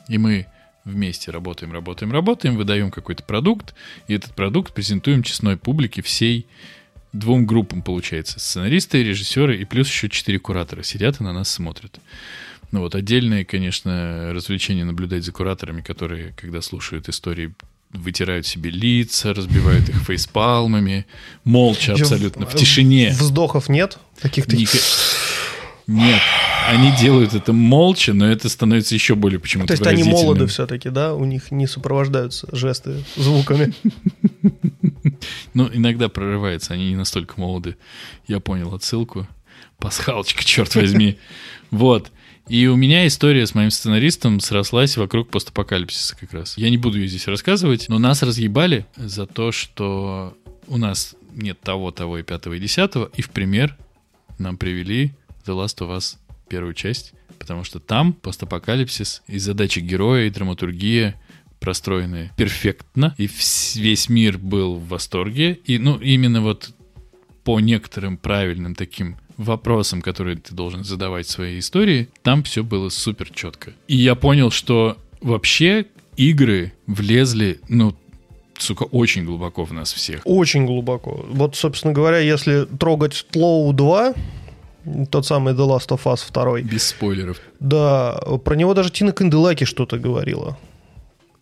[0.08, 0.46] и мы
[0.84, 3.74] вместе работаем, работаем, работаем, выдаем какой-то продукт,
[4.06, 6.46] и этот продукт презентуем честной публике всей
[7.12, 8.40] двум группам, получается.
[8.40, 11.98] Сценаристы, режиссеры и плюс еще четыре куратора сидят и на нас смотрят.
[12.72, 17.54] Ну вот, отдельное, конечно, развлечение наблюдать за кураторами, которые, когда слушают истории,
[17.90, 21.06] вытирают себе лица, разбивают их фейспалмами,
[21.44, 23.10] молча абсолютно, в тишине.
[23.10, 23.98] Вздохов нет?
[24.20, 24.56] Таких-то...
[24.56, 24.80] Ника-
[25.86, 26.20] Нет,
[26.66, 30.88] они делают это молча, но это становится еще более почему-то То есть они молоды все-таки,
[30.88, 31.14] да?
[31.14, 33.72] У них не сопровождаются жесты звуками.
[35.52, 37.76] Ну, иногда прорывается, они не настолько молоды.
[38.26, 39.28] Я понял отсылку.
[39.78, 41.18] Пасхалочка, черт возьми.
[41.70, 42.10] Вот.
[42.48, 46.58] И у меня история с моим сценаристом срослась вокруг постапокалипсиса как раз.
[46.58, 51.60] Я не буду ее здесь рассказывать, но нас разъебали за то, что у нас нет
[51.60, 53.10] того, того и пятого и десятого.
[53.14, 53.76] И в пример
[54.38, 55.12] нам привели
[55.44, 56.16] The Last of Us
[56.48, 61.20] первую часть, потому что там постапокалипсис и задачи героя, и драматургия
[61.60, 63.28] простроены перфектно, и
[63.74, 65.58] весь мир был в восторге.
[65.64, 66.70] И, ну, именно вот
[67.42, 72.88] по некоторым правильным таким вопросам, которые ты должен задавать в своей истории, там все было
[72.88, 73.72] супер четко.
[73.88, 77.96] И я понял, что вообще игры влезли, ну,
[78.58, 80.20] сука, очень глубоко в нас всех.
[80.24, 81.24] Очень глубоко.
[81.28, 84.14] Вот, собственно говоря, если трогать Тлоу 2,
[85.10, 87.40] тот самый The Last of Us 2, Без спойлеров.
[87.60, 90.58] да, про него даже Тина Канделаки что-то говорила.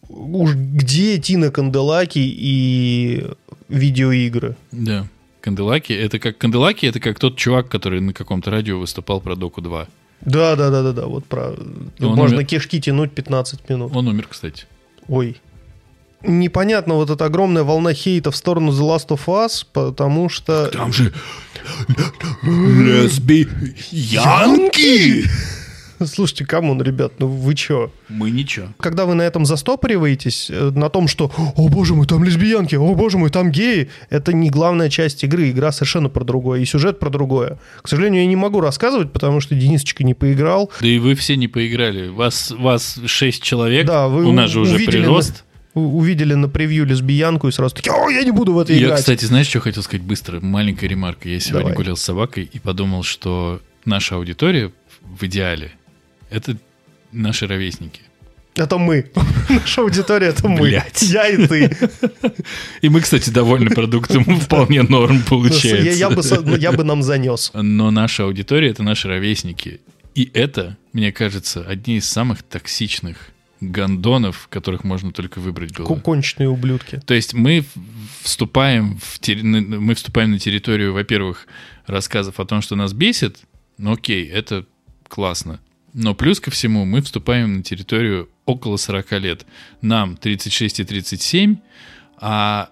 [0.08, 3.26] Уж где Тина Канделаки и
[3.68, 4.56] видеоигры?
[4.70, 5.06] Да.
[5.40, 9.60] Канделаки, это как Канделаки, это как тот чувак, который на каком-то радио выступал про Доку
[9.60, 9.86] 2.
[10.20, 11.06] Да, да, да, да, да.
[11.06, 11.48] Вот про.
[11.50, 12.46] он Можно умер.
[12.46, 13.90] кишки тянуть 15 минут.
[13.96, 14.66] Он умер, кстати.
[15.08, 15.40] Ой.
[16.24, 20.66] Непонятно вот эта огромная волна хейта в сторону The Last of Us, потому что...
[20.68, 21.12] Там же
[22.42, 25.24] лесбиянки!
[26.06, 27.90] Слушайте, come on, ребят, ну вы чё?
[28.08, 28.68] Мы ничего.
[28.80, 32.74] Когда вы на этом застопориваетесь, э, на том, что «О, боже мой, там лесбиянки!
[32.74, 35.50] О, боже мой, там геи!» Это не главная часть игры.
[35.50, 36.60] Игра совершенно про другое.
[36.60, 37.58] И сюжет про другое.
[37.82, 40.70] К сожалению, я не могу рассказывать, потому что Денисочка не поиграл.
[40.80, 42.08] Да и вы все не поиграли.
[42.08, 43.86] Вас, вас шесть человек.
[43.86, 45.44] Да, вы У нас же уже прирост.
[45.48, 48.86] У- Увидели на превью лесбиянку и сразу такие «О, я не буду в это Я,
[48.86, 50.38] играть!» кстати, знаешь, что хотел сказать быстро?
[50.40, 51.28] Маленькая ремарка.
[51.28, 51.76] Я сегодня Давай.
[51.76, 55.72] гулял с собакой и подумал, что наша аудитория в идеале—
[56.30, 56.58] это
[57.10, 58.02] наши ровесники.
[58.54, 59.10] Это мы.
[59.48, 60.60] Наша аудитория— это мы.
[60.60, 61.00] Блядь.
[61.02, 61.74] Я и ты.
[62.82, 64.24] И мы, кстати, довольны продуктом.
[64.40, 65.98] Вполне норм Я, получается.
[65.98, 67.50] я бы, со- ну, я бы нам занес.
[67.54, 69.80] Но наша аудитория— это наши ровесники.
[70.14, 73.30] И это, мне кажется, одни из самых токсичных
[73.62, 75.86] гондонов, которых можно только выбрать было.
[75.86, 77.00] Конченые ублюдки.
[77.06, 77.64] То есть мы
[78.22, 81.46] вступаем, в на- мы вступаем на территорию, во-первых,
[81.86, 83.38] рассказов о том, что нас бесит.
[83.78, 84.66] Ну окей, это
[85.08, 85.60] классно.
[85.94, 89.46] Но плюс ко всему мы вступаем на территорию около 40 лет.
[89.80, 91.56] Нам 36 и 37,
[92.16, 92.70] а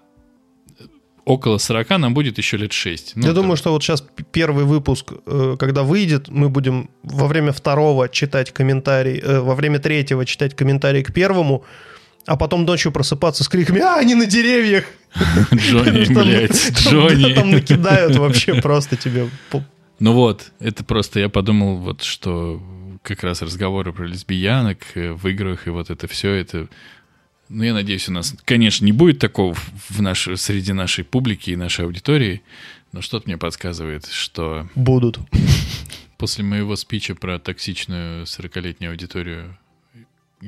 [1.25, 3.13] около 40 нам будет еще лет 6.
[3.15, 7.27] Ну, Я там- думаю, что вот сейчас первый выпуск, э, когда выйдет, мы будем во
[7.27, 11.63] время второго читать комментарий, э, во время третьего читать комментарий к первому,
[12.25, 14.85] а потом ночью просыпаться с криками «А, они на деревьях!»
[15.53, 17.33] Джонни, блядь, Джонни.
[17.33, 19.29] Там накидают вообще просто тебе.
[19.99, 22.61] Ну вот, это просто я подумал, вот что
[23.03, 26.67] как раз разговоры про лесбиянок э, в играх и вот это все, это...
[27.53, 31.49] Ну, я надеюсь, у нас, конечно, не будет такого в- в наш, среди нашей публики
[31.49, 32.41] и нашей аудитории,
[32.93, 35.19] но что-то мне подсказывает, что Будут.
[36.17, 39.57] после моего спича про токсичную 40-летнюю аудиторию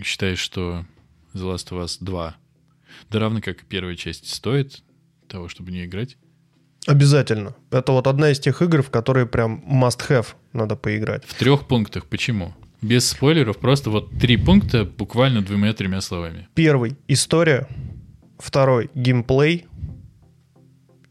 [0.01, 0.85] считаешь, что
[1.33, 2.35] The Last of Us 2,
[3.09, 4.81] да равно как и первая часть, стоит
[5.27, 6.15] того, чтобы не играть?
[6.87, 7.53] Обязательно.
[7.69, 11.25] Это вот одна из тех игр, в которые прям must-have надо поиграть.
[11.25, 12.05] В трех пунктах.
[12.05, 12.53] Почему?
[12.83, 16.49] Без спойлеров, просто вот три пункта буквально двумя-тремя словами.
[16.53, 17.67] Первый— история.
[18.37, 19.65] Второй— геймплей.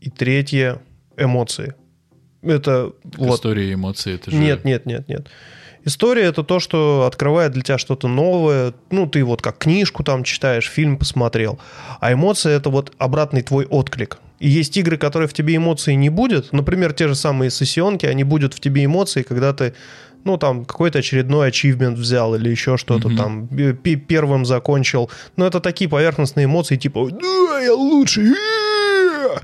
[0.00, 0.82] И третье—
[1.16, 1.74] эмоции.
[2.42, 4.36] Это вот История и эмоции, это же...
[4.36, 5.28] Нет, нет, нет, нет.
[5.84, 8.74] История это то, что открывает для тебя что-то новое.
[8.90, 11.58] Ну, ты вот как книжку там читаешь, фильм посмотрел.
[12.00, 14.18] А эмоция это вот обратный твой отклик.
[14.38, 16.52] И есть игры, которые в тебе эмоций не будет.
[16.52, 19.74] Например, те же самые сессионки, они будут в тебе эмоции, когда ты,
[20.24, 23.16] ну, там, какой-то очередной ачивмент взял или еще что-то Мгм.
[23.16, 25.10] там, пи- первым закончил.
[25.36, 29.38] Но это такие поверхностные эмоции, типа, да, я лучший, э-э-э!»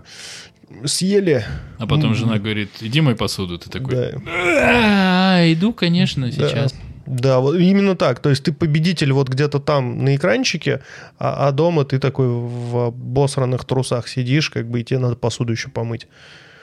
[0.84, 1.44] съели.
[1.78, 3.58] А потом жена говорит, иди мой посуду.
[3.58, 4.14] Ты такой.
[4.26, 6.74] «А, иду, конечно, сейчас.
[7.06, 8.20] Да, вот именно так.
[8.20, 10.82] То есть ты победитель вот где-то там на экранчике,
[11.18, 15.52] а, а дома ты такой в обосранных трусах сидишь, как бы и тебе надо посуду
[15.52, 16.06] еще помыть.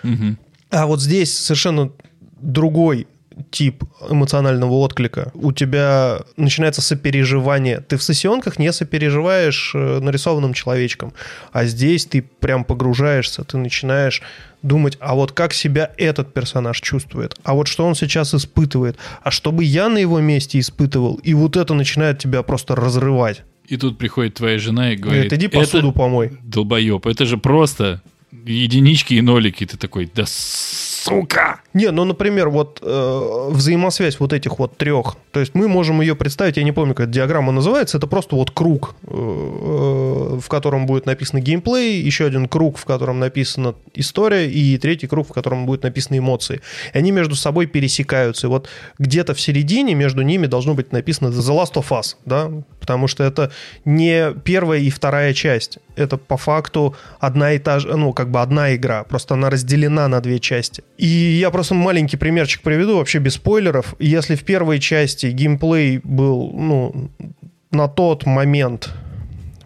[0.04, 0.38] Мгм.
[0.70, 1.92] А вот здесь совершенно
[2.40, 3.08] другой
[3.52, 5.32] тип эмоционального отклика.
[5.34, 7.80] У тебя начинается сопереживание.
[7.80, 11.14] Ты в сессионках не сопереживаешь э, нарисованным человечком,
[11.52, 14.22] а здесь ты прям погружаешься, ты начинаешь
[14.62, 19.32] думать, а вот как себя этот персонаж чувствует, а вот что он сейчас испытывает, а
[19.32, 23.44] что бы я на его месте испытывал, и вот это начинает тебя просто разрывать.
[23.68, 25.30] И тут приходит твоя жена и говорит...
[25.30, 26.38] Говорит, иди посуду помой.
[26.44, 29.66] Долбоеб, это же просто единички и нолики.
[29.66, 30.26] Ты такой, да
[31.06, 31.62] сука!
[31.74, 35.18] Не, ну, например, вот э, взаимосвязь вот этих вот трех.
[35.32, 38.36] То есть мы можем ее представить, я не помню, как эта диаграмма называется, это просто
[38.36, 43.76] вот круг, э, э, в котором будет написано геймплей, еще один круг, в котором написана
[43.94, 46.62] история, и третий круг, в котором будет написаны эмоции.
[46.94, 48.48] И они между собой пересекаются.
[48.48, 52.52] И вот где-то в середине между ними должно быть написано The Last of Us, да,
[52.80, 53.52] потому что это
[53.84, 55.80] не первая и вторая часть.
[55.96, 60.08] Это по факту одна и та же, ну, как бы одна игра, просто она разделена
[60.08, 60.84] на две части.
[60.98, 63.96] И я просто маленький примерчик приведу, вообще без спойлеров.
[64.00, 67.10] Если в первой части геймплей был, ну,
[67.72, 68.94] на тот момент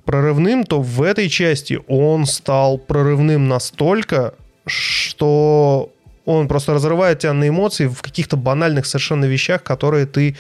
[0.06, 4.34] прорывным, то в этой части он стал прорывным настолько,
[4.66, 5.92] что
[6.26, 10.36] он просто разрывает тебя на эмоции в каких-то банальных совершенно вещах, которые ты,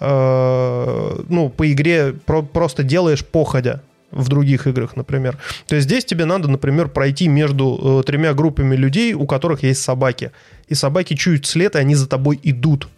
[0.00, 3.80] э, ну, по игре про- просто делаешь походя
[4.12, 5.38] в других играх, например.
[5.66, 9.82] То есть здесь тебе надо, например, пройти между э, тремя группами людей, у которых есть
[9.82, 10.32] собаки.
[10.68, 12.88] И собаки чуют след, и они за тобой идут.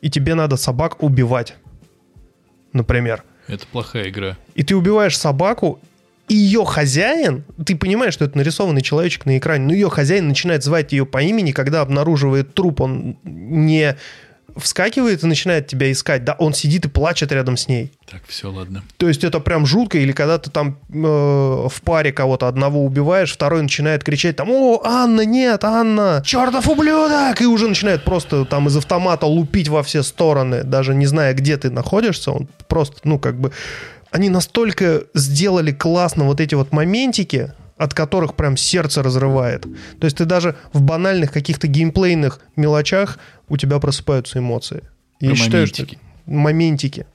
[0.00, 1.54] И тебе надо собак убивать,
[2.72, 3.22] например.
[3.48, 4.36] Это плохая игра.
[4.54, 5.80] И ты убиваешь собаку,
[6.28, 10.64] и ее хозяин, ты понимаешь, что это нарисованный человечек на экране, но ее хозяин начинает
[10.64, 13.96] звать ее по имени, когда обнаруживает труп, он не
[14.56, 17.92] вскакивает и начинает тебя искать, да, он сидит и плачет рядом с ней.
[18.10, 18.82] Так, все, ладно.
[18.96, 23.32] То есть это прям жутко, или когда ты там э, в паре кого-то одного убиваешь,
[23.32, 28.68] второй начинает кричать там, о, Анна, нет, Анна, чертов ублюдок, и уже начинает просто там
[28.68, 33.18] из автомата лупить во все стороны, даже не зная, где ты находишься, он просто, ну,
[33.18, 33.52] как бы,
[34.10, 39.62] они настолько сделали классно вот эти вот моментики, от которых прям сердце разрывает.
[39.98, 43.18] То есть ты даже в банальных каких-то геймплейных мелочах
[43.48, 44.84] у тебя просыпаются эмоции.
[45.18, 45.84] Я Про считаю, что
[46.26, 47.06] моментики.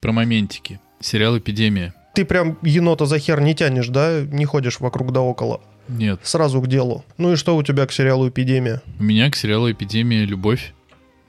[0.00, 0.80] Про моментики.
[1.00, 1.94] Сериал «Эпидемия».
[2.14, 4.22] Ты прям енота за хер не тянешь, да?
[4.22, 5.60] Не ходишь вокруг да около.
[5.88, 6.20] Нет.
[6.22, 7.04] Сразу к делу.
[7.18, 8.80] Ну и что у тебя к сериалу «Эпидемия»?
[8.98, 10.72] У меня к сериалу «Эпидемия» любовь,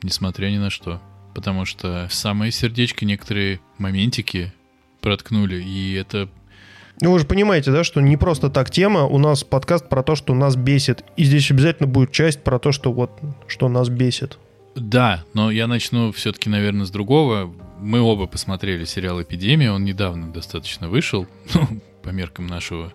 [0.03, 1.01] несмотря ни на что.
[1.35, 4.53] Потому что в самое сердечко некоторые моментики
[5.01, 6.29] проткнули, и это...
[7.01, 9.03] Ну вы же понимаете, да, что не просто так тема.
[9.03, 11.03] У нас подкаст про то, что нас бесит.
[11.17, 13.11] И здесь обязательно будет часть про то, что вот,
[13.47, 14.39] что нас бесит.
[14.75, 17.53] Да, но я начну все-таки, наверное, с другого.
[17.81, 22.93] Мы оба посмотрели сериал «Эпидемия», он недавно достаточно вышел, ну, по меркам нашего...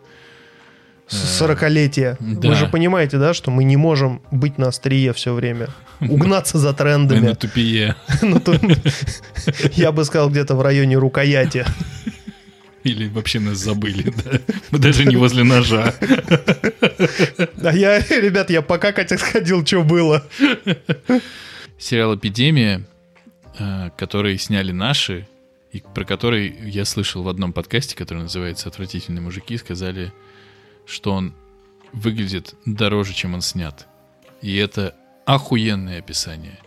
[1.10, 2.16] э, Сорокалетие.
[2.20, 2.48] да.
[2.48, 5.68] Вы же понимаете, да, что мы не можем быть на острие все время.
[6.00, 7.32] Угнаться за Мы на трендами.
[7.34, 7.94] тупее.
[8.22, 8.40] Ну,
[9.74, 11.64] Я бы сказал, где-то в районе рукояти.
[12.82, 14.40] Или вообще нас забыли, да?
[14.70, 15.92] Мы даже не возле ножа.
[17.62, 20.24] А я, ребят, я пока Катя сходил, что было.
[21.78, 22.82] Сериал «Эпидемия»,
[23.58, 25.26] э, который сняли наши,
[25.72, 30.12] и про который я слышал в одном подкасте, который называется «Отвратительные мужики», сказали,
[30.86, 31.34] что он
[31.92, 33.86] выглядит дороже, чем он снят.
[34.42, 34.94] И это
[35.26, 36.58] охуенное описание.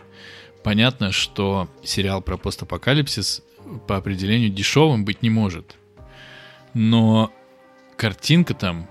[0.63, 3.41] Понятно, что сериал про постапокалипсис
[3.87, 5.75] по определению дешевым быть не может.
[6.73, 7.31] Но
[7.97, 8.87] картинка там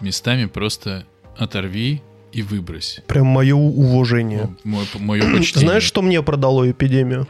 [0.00, 1.04] местами просто
[1.36, 3.00] оторви и выбрось.
[3.06, 4.54] Прям мое уважение.
[4.64, 5.68] Мое, мое почтение.
[5.68, 7.26] Знаешь, что мне продало эпидемию?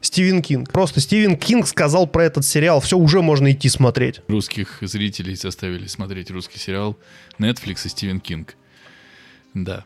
[0.00, 0.72] Стивен Кинг.
[0.72, 2.80] Просто Стивен Кинг сказал про этот сериал.
[2.80, 4.20] Все, уже можно идти смотреть.
[4.28, 6.96] русских зрителей заставили смотреть русский сериал
[7.38, 8.56] Netflix и Стивен Кинг.
[9.54, 9.84] Да.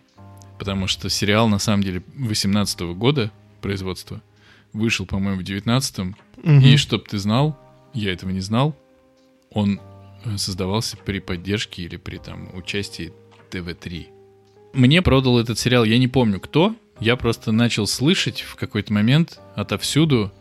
[0.58, 4.22] Потому что сериал, на самом деле, 18 года производства
[4.72, 6.60] вышел, по-моему, в 19 Мгм.
[6.60, 7.58] И, чтоб ты знал,
[7.94, 8.76] я этого не знал,
[9.50, 9.80] он
[10.24, 13.12] э, создавался при поддержке или при там участии
[13.50, 14.06] ТВ-3.
[14.72, 19.40] Мне продал этот сериал, я не помню кто, я просто начал слышать в какой-то момент
[19.54, 20.32] отовсюду.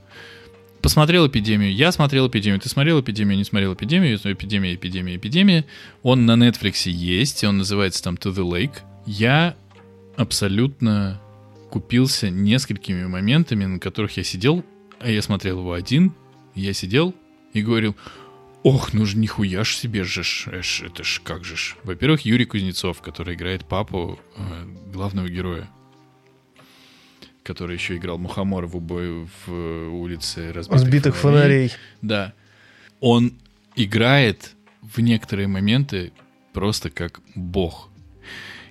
[0.82, 5.66] Посмотрел эпидемию, я смотрел эпидемию, ты смотрел эпидемию, не смотрел эпидемию, эпидемия, эпидемия, эпидемия.
[6.02, 8.80] Он на Netflix есть, он называется там To the Lake.
[9.06, 9.56] Я
[10.18, 11.22] абсолютно
[11.70, 14.66] купился несколькими моментами, на которых я сидел,
[15.00, 16.14] а я смотрел его один,
[16.54, 17.16] я сидел
[17.54, 17.96] и говорил,
[18.64, 21.76] ох, ну ж нихуя ж себе же, э, это ж как же ж.
[21.84, 25.70] Во-первых, Юрий Кузнецов, который играет папу э, главного героя,
[27.44, 31.72] который еще играл Мухомора в убой в э, улице разбитых, Сбитых фонарей.
[32.02, 32.34] Да.
[33.00, 33.34] Он
[33.76, 34.52] играет
[34.82, 36.12] в некоторые моменты
[36.54, 37.90] просто как бог.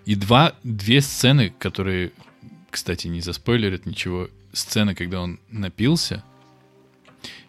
[0.06, 2.12] И два, две сцены, которые,
[2.70, 4.28] кстати, не заспойлерят ничего.
[4.52, 6.24] Сцена, когда он напился,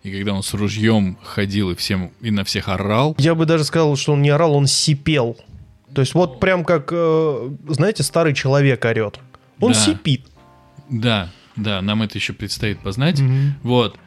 [0.03, 3.15] и когда он с ружьем ходил и всем и на всех орал.
[3.17, 5.37] Я бы даже сказал, что он не орал, он сипел.
[5.93, 9.19] То есть вот прям как, э, знаете, старый человек орет.
[9.59, 9.79] Он Да.
[9.79, 10.25] сипит.
[10.91, 13.19] Да, да, нам это еще предстоит познать.
[13.19, 13.55] Мгм.
[13.63, 13.97] Вот.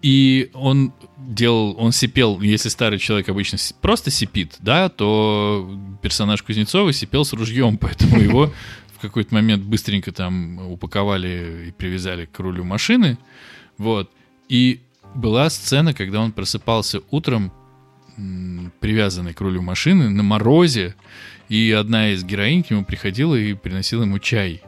[0.00, 5.68] И он делал, он сипел, если старый человек обычно просто сипит, да, то
[6.02, 8.52] персонаж Кузнецова сипел с ружьем, поэтому его
[8.96, 13.18] в какой-то момент быстренько там упаковали и привязали к рулю машины.
[13.76, 14.10] Вот.
[14.48, 14.80] И
[15.14, 17.52] была сцена, когда он просыпался утром,
[18.80, 20.94] привязанный к рулю машины, на морозе,
[21.48, 24.62] и одна из героинь к нему приходила и приносила ему чай.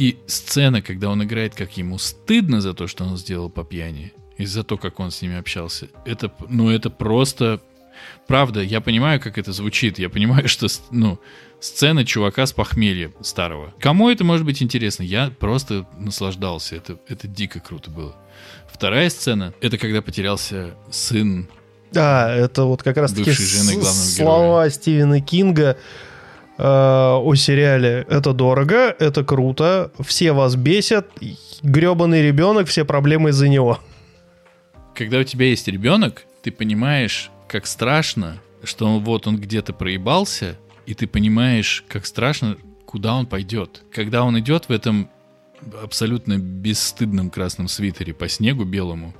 [0.00, 4.14] И сцена, когда он играет, как ему стыдно за то, что он сделал по пьяни,
[4.38, 7.60] и за то, как он с ними общался, это, ну, это просто...
[8.26, 9.98] Правда, я понимаю, как это звучит.
[9.98, 11.18] Я понимаю, что, ну,
[11.60, 13.74] сцена чувака с похмелья старого.
[13.78, 15.02] Кому это может быть интересно?
[15.02, 16.76] Я просто наслаждался.
[16.76, 18.16] Это, это дико круто было.
[18.72, 21.46] Вторая сцена— это когда потерялся сын.
[21.92, 25.76] Да, это вот как раз таки Бывшей жены главного слова Стивена Кинга
[26.62, 31.08] о сериале «Это дорого, это круто, все вас бесят,
[31.62, 33.78] гребаный ребенок, все проблемы из-за него».
[34.94, 40.58] Когда у тебя есть ребенок, ты понимаешь, как страшно, что он, вот он где-то проебался,
[40.86, 43.82] и ты понимаешь, как страшно, куда он пойдет.
[43.92, 45.08] Когда он идет в этом
[45.82, 49.14] абсолютно бесстыдном красном свитере по снегу белому,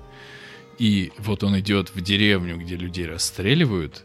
[0.79, 4.05] и вот он идет в деревню, где людей расстреливают,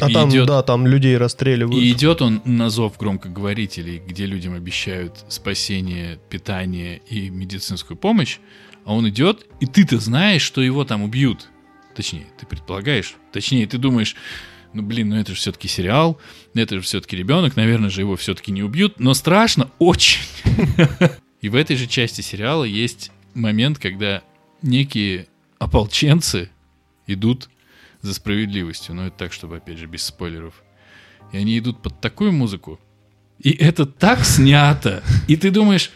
[0.00, 1.82] А И там, идет- да, там людей расстреливают.
[1.82, 8.38] и идет он на зов громкоговорителей, где людям обещают спасение, питание и медицинскую помощь,
[8.84, 11.48] а он идет, и ты-то знаешь, что его там убьют.
[11.94, 14.16] Точнее, ты предполагаешь, точнее, ты думаешь,
[14.74, 16.18] ну блин, ну это же все-таки сериал,
[16.54, 20.20] это же все-таки ребенок, наверное же его все-таки не убьют, но страшно очень.
[21.40, 24.22] И в этой же части сериала есть момент, когда
[24.62, 25.26] некие
[25.58, 26.50] ополченцы
[27.06, 27.48] идут
[28.02, 28.94] за справедливостью.
[28.94, 30.54] Но это так, чтобы, опять же, без спойлеров.
[31.32, 32.78] И они идут под такую музыку.
[33.38, 35.02] И это так снято.
[35.28, 35.90] И ты думаешь,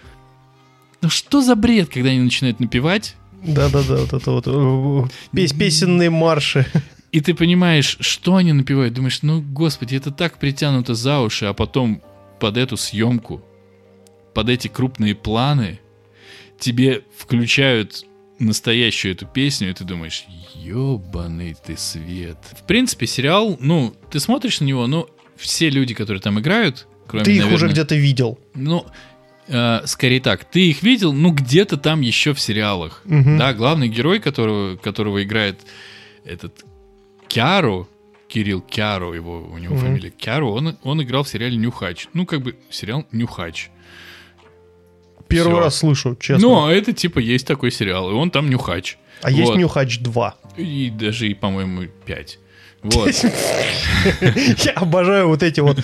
[1.00, 6.10] ну что за бред, когда они начинают напевать, Да-да-да, вот это вот э, пес- песенные
[6.10, 6.66] марши.
[7.12, 8.92] и ты понимаешь, что они напевают.
[8.94, 12.02] Думаешь, ну, господи, это так притянуто за уши, а потом
[12.38, 13.42] под эту съемку,
[14.34, 15.80] под эти крупные планы
[16.58, 18.04] тебе включают
[18.40, 20.24] настоящую эту песню, и ты думаешь,
[20.54, 22.38] ебаный ты свет.
[22.58, 27.24] В принципе, сериал, ну, ты смотришь на него, ну, все люди, которые там играют, кроме,
[27.24, 28.38] Ты их уже наверное, где-то видел.
[28.54, 28.86] Ну,
[29.48, 33.02] э, скорее так, ты их видел, ну, где-то там еще в сериалах.
[33.04, 33.38] Мгм.
[33.38, 35.60] Да, главный герой, которого, которого играет
[36.24, 36.64] этот
[37.28, 37.88] Кяру,
[38.28, 39.84] Кирилл Кяру, его, у него Мгм.
[39.84, 42.06] фамилия Кяру, он, он играл в сериале «Нюхач».
[42.12, 43.70] Ну, как бы сериал «Нюхач».
[45.30, 45.60] Первый Всё.
[45.60, 46.48] раз слышу, честно.
[46.48, 48.98] Ну, а это типа есть такой сериал, и он там «Нюхач».
[49.22, 49.58] а есть вот.
[49.58, 50.34] Нюхач 2.
[50.56, 52.38] И даже, и, по-моему, 5.
[52.82, 53.14] Вот.
[54.20, 55.78] Я обожаю вот эти вот.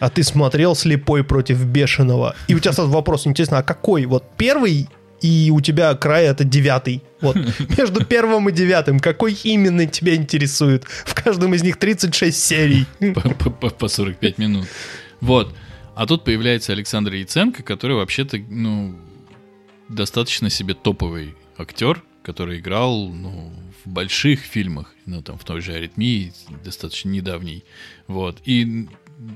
[0.00, 2.34] А ты смотрел «Слепой против бешеного»?
[2.48, 4.06] И у тебя сразу вопрос, интересно, а какой?
[4.06, 4.88] Вот первый
[5.20, 7.02] и у тебя край это девятый.
[7.20, 7.36] Вот
[7.78, 10.84] между первым и девятым, какой именно тебя интересует?
[11.04, 12.86] В каждом из них 36 серий.
[13.14, 14.66] по- по по 45 минут.
[15.20, 15.54] Вот.
[15.98, 18.94] А тут появляется Александр Яценко, который вообще-то, ну,
[19.88, 23.52] достаточно себе топовый актер, который играл, ну,
[23.84, 26.32] в больших фильмах, ну, там, в той же «Аритмии»,
[26.64, 27.64] достаточно недавний.
[28.06, 28.40] Вот.
[28.44, 28.86] И,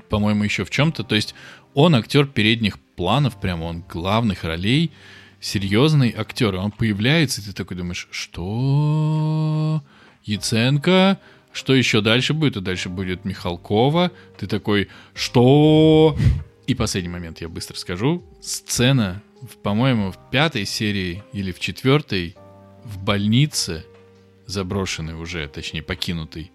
[0.07, 1.03] по-моему, еще в чем-то.
[1.03, 1.35] То есть
[1.73, 4.91] он актер передних планов, прямо он главных ролей,
[5.41, 6.55] серьезный актер.
[6.55, 9.83] Он появляется, и ты такой думаешь, что?
[10.23, 11.19] Яценко?
[11.51, 12.55] Что еще дальше будет?
[12.55, 14.13] И дальше будет Михалкова.
[14.37, 16.15] Ты такой, что?
[16.73, 18.23] И последний момент я быстро скажу.
[18.41, 19.21] Сцена,
[19.61, 22.35] по-моему, в пятой серии или в четвертой
[22.83, 23.85] в больнице,
[24.47, 26.51] заброшенной уже, точнее покинутой,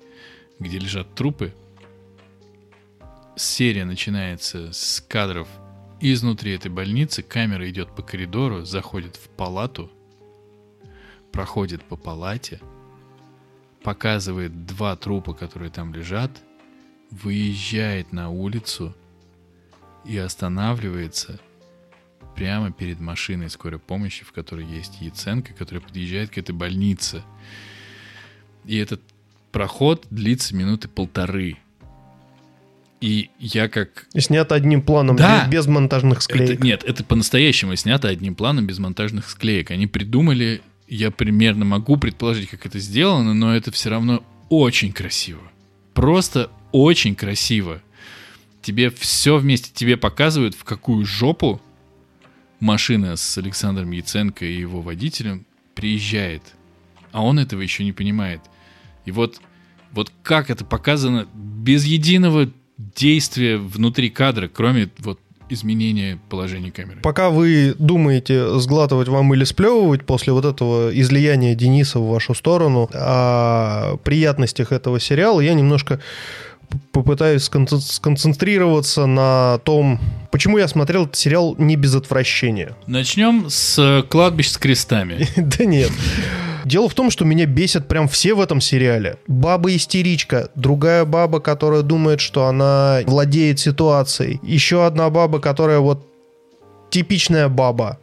[0.59, 1.55] где лежат трупы.
[3.37, 5.47] Серия начинается с кадров
[6.01, 7.23] изнутри этой больницы.
[7.23, 9.89] Камера идет по коридору, заходит в палату,
[11.31, 12.59] проходит по палате,
[13.85, 16.33] показывает два трупа, которые там лежат,
[17.13, 18.97] выезжает на улицу
[20.05, 21.39] и останавливается
[22.35, 27.23] прямо перед машиной скорой помощи, в которой есть Яценко, которая подъезжает к этой больнице.
[28.65, 29.01] И этот
[29.51, 31.57] проход длится минуты полторы.
[33.01, 35.45] И я как И снято одним планом, Да.
[35.47, 36.51] без, без монтажных склеек.
[36.51, 39.71] это, нет, это по-настоящему снято одним планом без монтажных склеек.
[39.71, 45.43] Они придумали, я примерно могу предположить, как это сделано, но это все равно очень красиво.
[45.95, 47.83] Просто очень красиво.
[48.63, 51.61] Тебе все вместе, тебе показывают, в какую жопу
[52.61, 56.43] машина с Александром Яценко и его водителем приезжает.
[57.13, 58.41] А он этого еще не понимает.
[59.05, 59.41] И вот,
[59.93, 67.01] вот как это показано без единого действия внутри кадра, кроме вот изменение положения камеры.
[67.01, 72.89] Пока вы думаете, сглатывать вам или сплевывать после вот этого излияния Дениса в вашу сторону
[72.93, 76.01] о приятностях этого сериала, я немножко
[76.93, 80.01] попытаюсь сконцентрироваться на том,
[80.31, 82.77] почему я смотрел этот сериал не без отвращения.
[82.87, 85.27] Начнем с кладбищ с крестами.
[85.37, 85.91] Да нет.
[86.65, 89.17] Дело в том, что меня бесят прям все в этом сериале.
[89.27, 94.41] Баба-истеричка, другая баба, которая думает, что она владеет ситуацией.
[94.43, 96.07] Еще одна баба, которая вот
[96.91, 97.99] типичная баба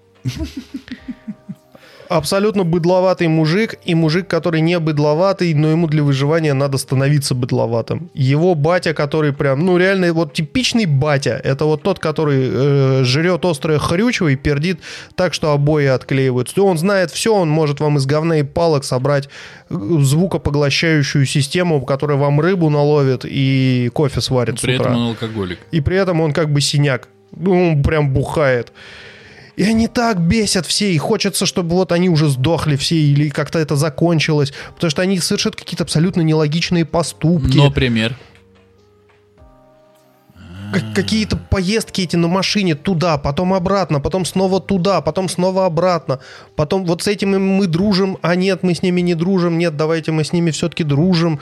[2.09, 8.09] абсолютно быдловатый мужик и мужик, который не быдловатый, но ему для выживания надо становиться быдловатым.
[8.13, 13.45] Его батя, который прям, ну реально вот типичный батя, это вот тот, который э, жрет
[13.45, 14.79] острое хрючево и пердит
[15.15, 16.61] так, что обои отклеиваются.
[16.61, 19.29] Он знает все, он может вам из говна и палок собрать
[19.69, 24.91] э, звукопоглощающую систему, которая вам рыбу наловит и кофе сварит При с утра.
[24.91, 25.59] этом он алкоголик.
[25.71, 27.07] И при этом он как бы синяк.
[27.35, 28.71] Ну, он прям бухает.
[29.55, 33.59] И они так бесят все, и хочется, чтобы вот они уже сдохли все, или как-то
[33.59, 37.57] это закончилось, потому что они совершают какие-то абсолютно нелогичные поступки.
[37.57, 38.15] Но пример.
[40.73, 46.19] Как- какие-то поездки эти на машине туда, потом обратно, потом снова туда, потом снова обратно.
[46.55, 50.11] Потом вот с этим мы дружим, а нет, мы с ними не дружим, нет, давайте
[50.11, 51.39] мы с ними все-таки дружим.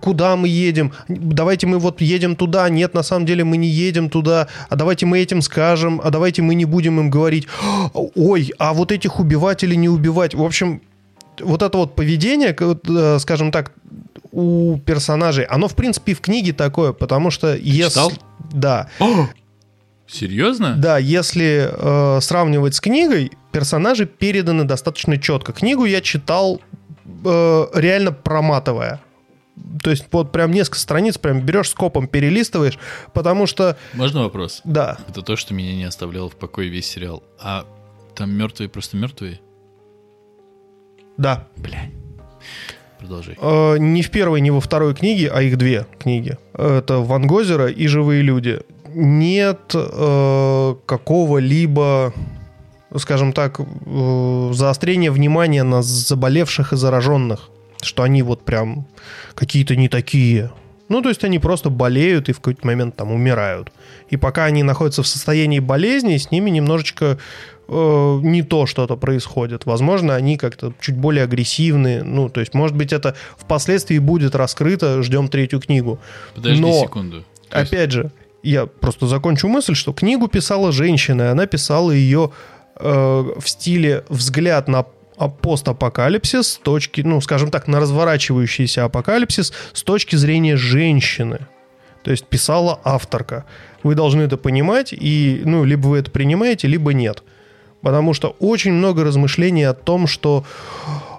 [0.00, 0.92] Куда мы едем?
[1.08, 2.68] Давайте мы вот едем туда.
[2.68, 4.48] Нет, на самом деле мы не едем туда.
[4.68, 6.00] А давайте мы этим скажем.
[6.02, 7.46] А давайте мы не будем им говорить.
[7.92, 10.34] Ой, а вот этих убивать или не убивать?
[10.34, 10.82] В общем,
[11.40, 13.72] вот это вот поведение, э, скажем так,
[14.30, 17.90] у персонажей, оно в принципе в книге такое, потому что если...
[17.90, 18.12] читал?
[18.52, 18.88] Да.
[20.06, 20.74] Серьезно?
[20.76, 25.52] Да, если э, сравнивать с книгой, персонажи переданы достаточно четко.
[25.52, 26.60] Книгу я читал
[27.24, 29.00] э, реально проматывая.
[29.82, 32.78] То есть вот прям несколько страниц прям берешь скопом, перелистываешь,
[33.12, 34.60] потому что, Можно вопрос?
[34.64, 37.22] да, Это то, что меня не оставляло в покое весь сериал.
[37.38, 37.66] А
[38.14, 39.40] там мертвые просто мертвые?
[41.16, 41.46] да.
[41.56, 41.90] Бля.
[42.98, 43.36] Продолжай.
[43.40, 46.38] Э, не в первой, не во второй книге, а их две книги.
[46.54, 48.60] Это Ван Гозера и «Живые люди».
[48.94, 52.12] Нет э, какого-либо,
[52.96, 57.48] скажем так, э, заострения внимания на заболевших и зараженных.
[57.82, 58.86] Что они вот прям
[59.34, 60.50] какие-то не такие.
[60.88, 63.72] Ну, то есть они просто болеют и в какой-то момент там умирают.
[64.10, 67.18] И пока они находятся в состоянии болезни, с ними немножечко
[67.68, 69.64] э, не то что-то происходит.
[69.64, 72.02] Возможно, они как-то чуть более агрессивны.
[72.02, 75.02] Ну, то есть, может быть, это впоследствии будет раскрыто.
[75.02, 75.98] Ждем третью книгу.
[76.34, 77.24] Подожди Но- секунду.
[77.48, 78.10] То есть- Опять же,
[78.42, 82.32] я просто закончу мысль, что книгу писала женщина, и она писала ее
[82.80, 82.88] э,
[83.38, 84.84] в стиле взгляд на
[85.28, 91.46] постапокалипсис с точки, ну, скажем так, на разворачивающийся апокалипсис с точки зрения женщины.
[92.02, 93.44] То есть писала авторка.
[93.82, 97.22] Вы должны это понимать, и, ну, либо вы это принимаете, либо нет.
[97.80, 100.44] Потому что очень много размышлений о том, что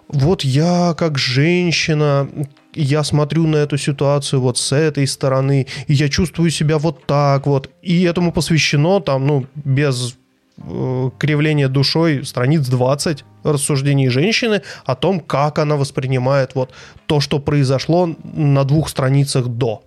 [0.08, 2.30] вот я как женщина,
[2.74, 7.48] я смотрю на эту ситуацию вот с этой стороны, и я чувствую себя вот так
[7.48, 7.70] вот.
[7.82, 10.18] И этому посвящено там, ну, без
[10.64, 16.72] э, кривления душой страниц 20 рассуждений женщины о том, как она воспринимает вот
[17.06, 19.84] то, что произошло на двух страницах до.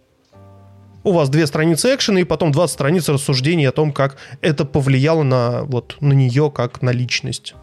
[1.04, 5.22] У вас две страницы экшена и потом 20 страниц рассуждений о том, как это повлияло
[5.22, 7.54] на, вот, на нее как на личность.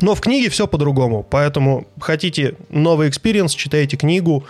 [0.00, 4.44] Но в книге все по-другому, поэтому хотите новый experience, читайте книгу,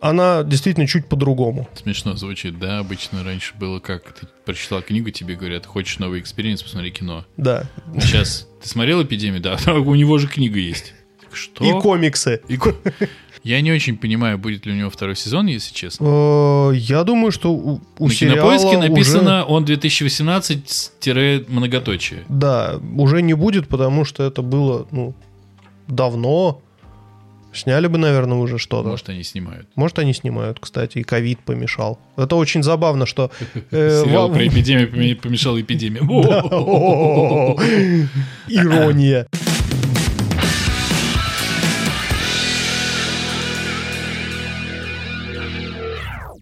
[0.00, 1.68] она действительно чуть по-другому.
[1.74, 2.78] Смешно звучит, да?
[2.80, 4.12] Обычно раньше было как?
[4.18, 7.24] Ты прочитал книгу, тебе говорят, хочешь новый experience, посмотри кино.
[7.36, 7.64] Да.
[8.00, 9.40] Сейчас ты смотрел «Эпидемию»?
[9.40, 10.92] Да, у него же книга есть.
[11.32, 11.64] Что?
[11.64, 12.40] И комиксы.
[12.48, 12.58] И
[13.42, 16.70] Я не очень понимаю, будет ли у него второй сезон, если честно.
[16.72, 22.24] Э, Я думаю, что у, у На сериала кинопоиске уже- написано он 2018-многоточие.
[22.28, 25.14] Да, уже не будет, потому что это было, ну,
[25.88, 26.60] давно.
[27.56, 28.88] Сняли бы, наверное, уже что-то.
[28.88, 29.66] Может, Может, они снимают.
[29.98, 31.98] они снимают, кстати, и ковид помешал.
[32.16, 33.30] Это очень забавно, что...
[33.70, 36.00] э, Сериал про эпидемию поме- помешал эпидемия.
[38.48, 39.26] Ирония.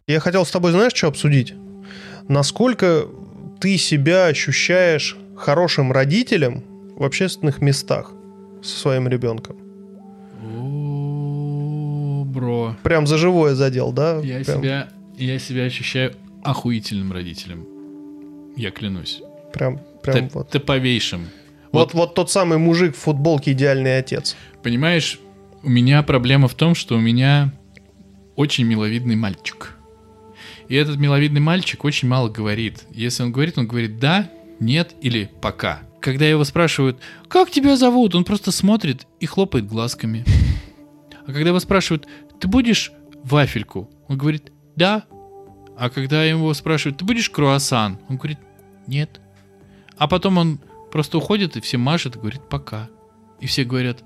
[0.08, 1.54] Я хотел с тобой, знаешь, что обсудить?
[2.28, 3.06] Насколько
[3.60, 6.62] ты себя ощущаешь хорошим родителем
[6.96, 8.10] в общественных местах
[8.62, 9.63] со своим ребенком?
[12.35, 12.76] Бро.
[12.82, 14.18] Прям за живое задел, да?
[14.18, 17.66] Я Прям- себя, я себя ощущаю охуительным родителем.
[18.57, 19.22] Я клянусь.
[19.53, 20.51] Прям, прям Топ- вот.
[20.51, 21.28] Топовейшим.
[21.72, 24.37] Вот, вот тот самый мужик в футболке идеальный отец.
[24.62, 25.18] Понимаешь,
[25.62, 27.53] у меня проблема в том, что у меня
[28.37, 29.76] очень миловидный мальчик.
[30.68, 32.85] И этот миловидный мальчик очень мало говорит.
[32.91, 34.30] Если он говорит, он говорит «да»,
[34.61, 35.80] «нет» или «пока».
[36.01, 40.24] Когда его спрашивают «как тебя зовут?», он просто смотрит и хлопает глазками.
[41.26, 42.07] А когда его спрашивают
[42.41, 45.05] «ты будешь вафельку?», он говорит «да».
[45.76, 48.39] А когда его спрашивают «ты будешь круассан?», он говорит
[48.87, 49.20] «нет».
[49.97, 50.61] А потом он
[50.93, 52.89] просто уходит и всем машет и говорит «пока».
[53.41, 54.03] И все говорят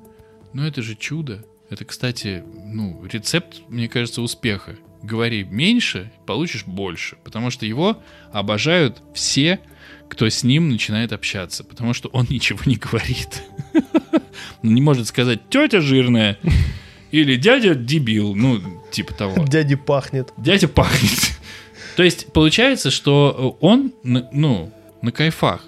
[0.53, 1.45] «ну это же чудо».
[1.71, 4.77] Это, кстати, ну, рецепт, мне кажется, успеха.
[5.03, 7.17] Говори меньше, получишь больше.
[7.25, 8.03] Потому что его
[8.33, 9.61] обожают все,
[10.09, 11.63] кто с ним начинает общаться.
[11.63, 13.43] Потому что он ничего не говорит.
[14.63, 16.39] Ну, не может сказать «тетя жирная»
[17.11, 18.35] или «дядя дебил».
[18.35, 19.45] Ну, типа того.
[19.49, 20.33] Дяди пахнет.
[20.37, 21.39] Дядя пахнет.
[21.97, 25.65] То есть получается, что он, ну, на кайфах.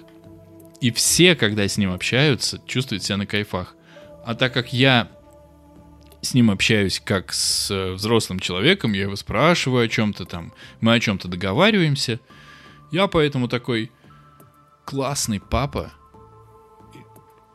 [0.79, 3.75] И все, когда с ним общаются, чувствуют себя на кайфах.
[4.25, 5.09] А так как я
[6.21, 10.93] с ним общаюсь как с э, взрослым человеком, я его спрашиваю о чем-то там, мы
[10.93, 12.19] о чем-то договариваемся.
[12.91, 13.91] Я поэтому такой
[14.85, 15.91] классный папа.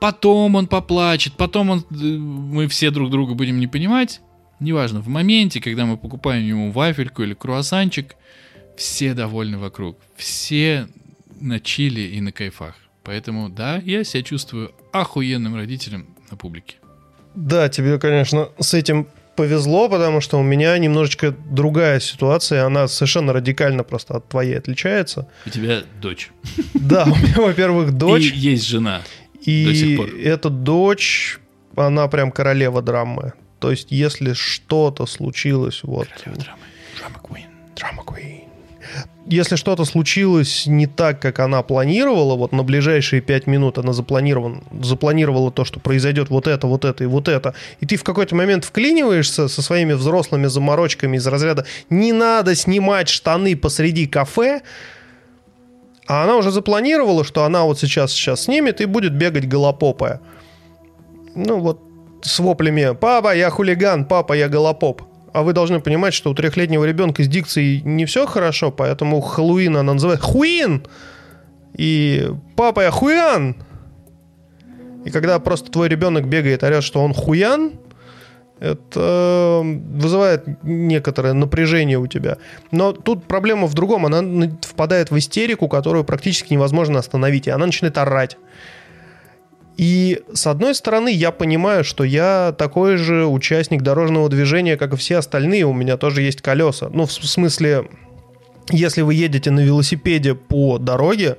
[0.01, 4.21] Потом он поплачет, потом он, э, мы все друг друга будем не понимать.
[4.61, 8.17] Неважно, в моменте, когда мы покупаем ему вафельку или круассанчик,
[8.77, 9.99] все довольны вокруг.
[10.17, 10.89] Все
[11.41, 12.75] на чили и на кайфах.
[13.05, 16.77] Поэтому, да, я себя чувствую охуенным родителем на публике.
[17.35, 23.33] Да, тебе, конечно, с этим повезло, потому что у меня немножечко другая ситуация, она совершенно
[23.33, 25.29] радикально просто от твоей отличается.
[25.45, 26.31] У тебя дочь.
[26.75, 28.33] Да, у меня, во-первых, дочь.
[28.33, 29.03] И есть жена.
[29.47, 31.39] И эта дочь,
[31.75, 33.33] она прям королева драмы.
[33.61, 36.09] То есть, если что-то случилось, вот...
[36.09, 36.61] Королева драмы.
[36.99, 37.47] Драма Queen.
[37.75, 38.47] Драма Queen
[39.27, 44.63] если что-то случилось не так, как она планировала, вот на ближайшие пять минут она запланирован,
[44.83, 48.35] запланировала то, что произойдет вот это, вот это и вот это, и ты в какой-то
[48.35, 54.63] момент вклиниваешься со своими взрослыми заморочками из разряда «не надо снимать штаны посреди кафе»,
[56.07, 60.21] а она уже запланировала, что она вот сейчас сейчас снимет и будет бегать голопопая.
[61.35, 61.81] Ну вот
[62.23, 64.05] с воплями «Папа, я хулиган!
[64.05, 65.03] Папа, я голопоп!»
[65.37, 69.77] а вы должны понимать, что у трехлетнего ребенка с дикцией не все хорошо, поэтому Хэллоуин
[69.77, 70.87] она называет Хуин!
[71.75, 73.57] И папа, я хуян!
[75.05, 77.73] И когда просто твой ребенок бегает, орет, что он хуян,
[78.59, 82.39] это вызывает некоторое напряжение у тебя.
[82.71, 84.07] Но тут проблема в другом.
[84.07, 87.47] Она впадает в истерику, которую практически невозможно остановить.
[87.47, 88.39] И она начинает орать.
[89.77, 94.97] И с одной стороны, я понимаю, что я такой же участник дорожного движения, как и
[94.97, 96.89] все остальные, у меня тоже есть колеса.
[96.91, 97.87] Ну, в смысле,
[98.71, 101.37] если вы едете на велосипеде по дороге,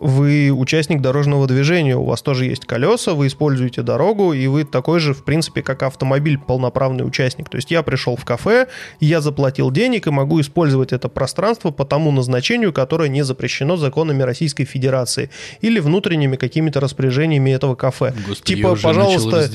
[0.00, 4.98] вы участник дорожного движения, у вас тоже есть колеса, вы используете дорогу, и вы такой
[5.00, 7.48] же, в принципе, как автомобиль, полноправный участник.
[7.48, 8.66] То есть я пришел в кафе,
[9.00, 14.22] я заплатил денег и могу использовать это пространство по тому назначению, которое не запрещено законами
[14.22, 15.30] Российской Федерации
[15.60, 18.14] или внутренними какими-то распоряжениями этого кафе.
[18.26, 19.48] Господи, типа, пожалуйста,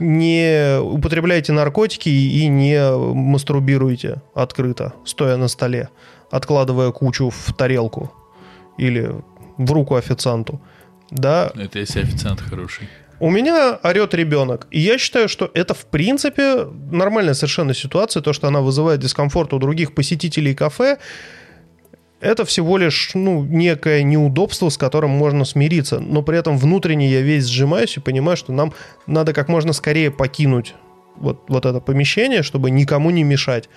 [0.00, 5.88] не употребляйте наркотики и не мастурбируйте открыто, стоя на столе,
[6.30, 8.12] откладывая кучу в тарелку
[8.78, 9.14] или
[9.58, 10.60] в руку официанту.
[11.10, 11.52] Да.
[11.54, 12.88] Это если официант хороший.
[13.18, 14.66] У меня орет ребенок.
[14.70, 18.22] И я считаю, что это, в принципе, нормальная совершенно ситуация.
[18.22, 20.98] То, что она вызывает дискомфорт у других посетителей кафе,
[22.20, 25.98] это всего лишь ну, некое неудобство, с которым можно смириться.
[25.98, 28.74] Но при этом внутренне я весь сжимаюсь и понимаю, что нам
[29.06, 30.74] надо как можно скорее покинуть
[31.16, 33.68] вот, вот это помещение, чтобы никому не мешать.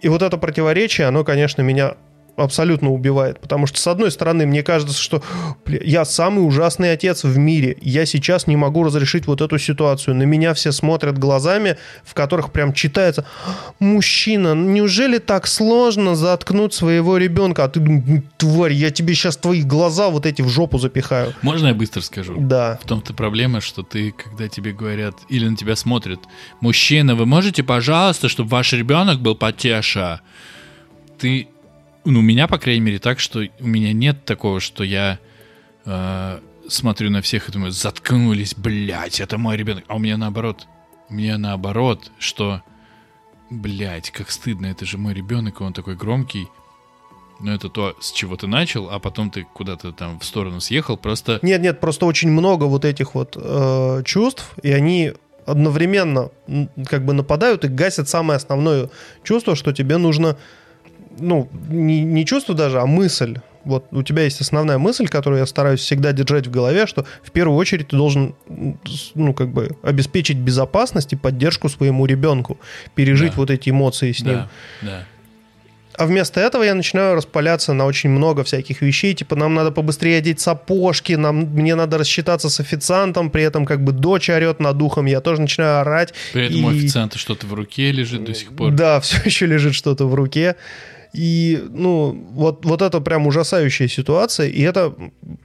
[0.00, 1.94] И вот это противоречие, оно, конечно, меня
[2.36, 3.40] абсолютно убивает.
[3.40, 5.22] Потому что, с одной стороны, мне кажется, что
[5.64, 7.76] бля, я самый ужасный отец в мире.
[7.80, 10.14] Я сейчас не могу разрешить вот эту ситуацию.
[10.14, 13.26] На меня все смотрят глазами, в которых прям читается
[13.78, 19.62] «Мужчина, неужели так сложно заткнуть своего ребенка?» А ты думаешь, тварь, я тебе сейчас твои
[19.62, 21.34] глаза вот эти в жопу запихаю.
[21.42, 22.36] Можно я быстро скажу?
[22.38, 22.78] Да.
[22.82, 26.20] В том-то проблема, что ты, когда тебе говорят или на тебя смотрят
[26.60, 30.20] «Мужчина, вы можете, пожалуйста, чтобы ваш ребенок был потеша?»
[31.18, 31.48] Ты
[32.04, 35.18] ну, у меня, по крайней мере, так, что у меня нет такого, что я
[35.84, 39.84] э, смотрю на всех и думаю, заткнулись, блядь, это мой ребенок.
[39.88, 40.66] А у меня наоборот.
[41.08, 42.62] У меня наоборот, что,
[43.50, 46.48] блядь, как стыдно, это же мой ребенок, и он такой громкий.
[47.40, 50.96] Но это то, с чего ты начал, а потом ты куда-то там в сторону съехал,
[50.96, 51.40] просто...
[51.42, 55.12] Нет, нет, просто очень много вот этих вот э, чувств, и они
[55.44, 56.30] одновременно
[56.88, 58.90] как бы нападают и гасят самое основное
[59.24, 60.36] чувство, что тебе нужно
[61.18, 63.38] ну, не, не чувство даже, а мысль.
[63.64, 67.30] Вот у тебя есть основная мысль, которую я стараюсь всегда держать в голове, что в
[67.30, 68.34] первую очередь ты должен,
[69.14, 72.58] ну, как бы обеспечить безопасность и поддержку своему ребенку,
[72.94, 73.36] пережить да.
[73.36, 74.34] вот эти эмоции с ним.
[74.34, 74.48] Да,
[74.82, 75.04] да.
[75.94, 79.14] А вместо этого я начинаю распаляться на очень много всяких вещей.
[79.14, 83.84] Типа, нам надо побыстрее одеть сапожки, нам, мне надо рассчитаться с официантом, при этом как
[83.84, 86.14] бы дочь орет над ухом, я тоже начинаю орать.
[86.32, 86.64] При этом и...
[86.64, 88.72] у официанта что-то в руке лежит до сих пор.
[88.72, 90.56] Да, все еще лежит что-то в руке.
[91.12, 94.94] И, ну, вот, вот это прям ужасающая ситуация, и это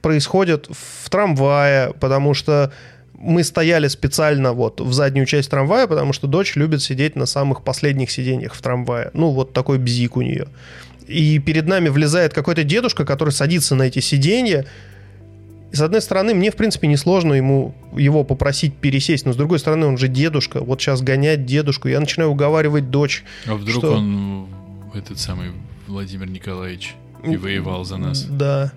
[0.00, 2.72] происходит в трамвае, потому что
[3.18, 7.64] мы стояли специально вот в заднюю часть трамвая, потому что дочь любит сидеть на самых
[7.64, 9.10] последних сиденьях в трамвае.
[9.12, 10.46] Ну, вот такой бзик у нее.
[11.06, 14.66] И перед нами влезает какой-то дедушка, который садится на эти сиденья.
[15.72, 19.58] И с одной стороны, мне, в принципе, несложно ему его попросить пересесть, но с другой
[19.58, 20.60] стороны, он же дедушка.
[20.60, 21.88] Вот сейчас гонять дедушку.
[21.88, 23.24] Я начинаю уговаривать дочь.
[23.46, 23.92] А вдруг что...
[23.94, 24.48] он
[24.94, 25.52] этот самый
[25.86, 28.22] Владимир Николаевич и воевал за нас?
[28.22, 28.72] Да.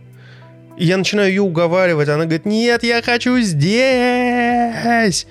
[0.78, 2.10] И я начинаю ее уговаривать.
[2.10, 5.28] Она говорит, нет, я хочу здесь.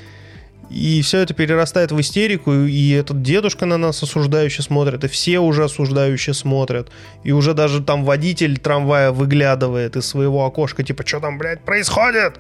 [0.71, 5.41] И все это перерастает в истерику, и этот дедушка на нас осуждающе смотрит, и все
[5.41, 6.93] уже осуждающе смотрят.
[7.25, 12.39] И уже даже там водитель трамвая выглядывает из своего окошка, типа, что там, блядь, происходит?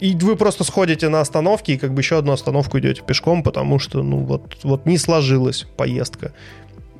[0.00, 3.78] И вы просто сходите на остановке и как бы еще одну остановку идете пешком, потому
[3.78, 6.32] что, ну, вот, вот не сложилась поездка.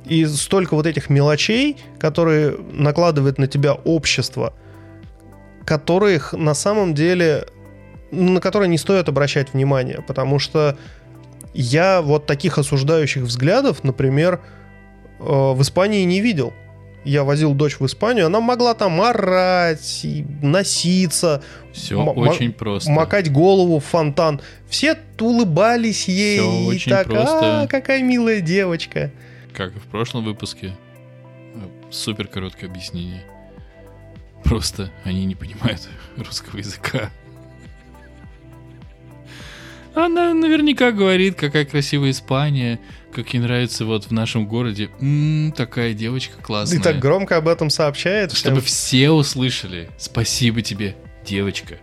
[0.05, 4.53] И столько вот этих мелочей, которые накладывает на тебя общество,
[5.65, 7.47] которых на самом деле,
[8.11, 10.77] на которые не стоит обращать внимание, потому что
[11.53, 14.41] я вот таких осуждающих взглядов, например,
[15.19, 16.53] э, в Испании не видел.
[17.05, 20.05] Я возил дочь в Испанию, она могла там орать,
[20.41, 21.43] носиться.
[21.71, 22.89] Все очень просто.
[22.89, 24.41] Макать голову в фонтан.
[24.67, 26.39] Все улыбались ей.
[26.39, 27.61] Все и очень так, просто.
[27.61, 29.11] А, какая милая девочка
[29.55, 30.75] как и в прошлом выпуске,
[31.89, 33.23] супер короткое объяснение.
[34.43, 35.87] Просто они не понимают
[36.17, 37.09] русского языка.
[39.95, 42.81] Она наверняка говорит, какая красивая Испания,
[43.13, 44.89] как ей нравится вот в нашем городе.
[44.99, 46.79] М-м, такая девочка классная.
[46.79, 48.33] И так громко об этом сообщает.
[48.33, 48.67] Чтобы всем.
[48.67, 49.89] все услышали.
[49.97, 51.77] Спасибо тебе, девочка.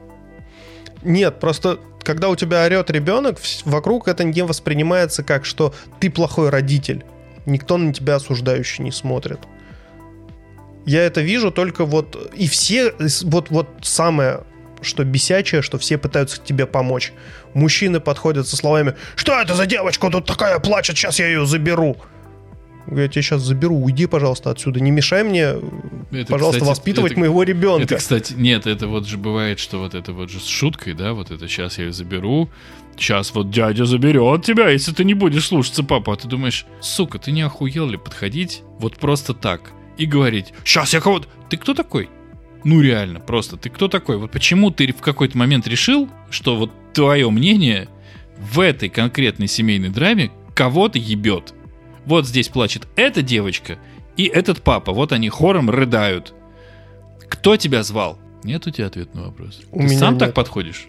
[1.03, 6.51] Нет, просто когда у тебя орет ребенок, вокруг это не воспринимается как, что ты плохой
[6.51, 7.05] родитель
[7.47, 9.41] никто на тебя осуждающий не смотрит.
[10.85, 12.33] Я это вижу только вот...
[12.35, 12.93] И все...
[13.23, 14.45] Вот, вот самое
[14.83, 17.13] что бесячее, что все пытаются тебе помочь.
[17.55, 20.97] Мужчины подходят со словами «Что это за девочка тут такая плачет?
[20.97, 21.97] Сейчас я ее заберу».
[22.91, 24.81] Я тебя сейчас заберу, уйди, пожалуйста, отсюда.
[24.81, 25.55] Не мешай мне,
[26.11, 27.85] это, пожалуйста, кстати, воспитывать это, моего ребенка.
[27.85, 31.13] Это, кстати, нет, это вот же бывает, что вот это вот же с шуткой, да,
[31.13, 32.51] вот это сейчас я ее заберу,
[32.97, 36.13] сейчас вот дядя заберет тебя, если ты не будешь слушаться папа.
[36.13, 40.95] А ты думаешь, сука, ты не охуел ли подходить вот просто так и говорить, сейчас
[40.95, 41.29] я кого-то...
[41.49, 42.09] Ты кто такой?
[42.65, 44.19] Ну реально, просто ты кто такой?
[44.19, 47.89] Вот почему ты в какой-то момент решил, что вот твое мнение
[48.39, 51.55] в этой конкретной семейной драме кого-то ебет?
[52.07, 53.79] Вот здесь плачет эта девочка
[54.17, 54.93] и этот папа.
[54.93, 56.35] Вот они хором рыдают.
[57.29, 58.19] Кто тебя звал?
[58.45, 59.61] Нет у тебя ответа на вопрос.
[59.71, 60.21] У Ты меня сам нет.
[60.21, 60.87] так подходишь?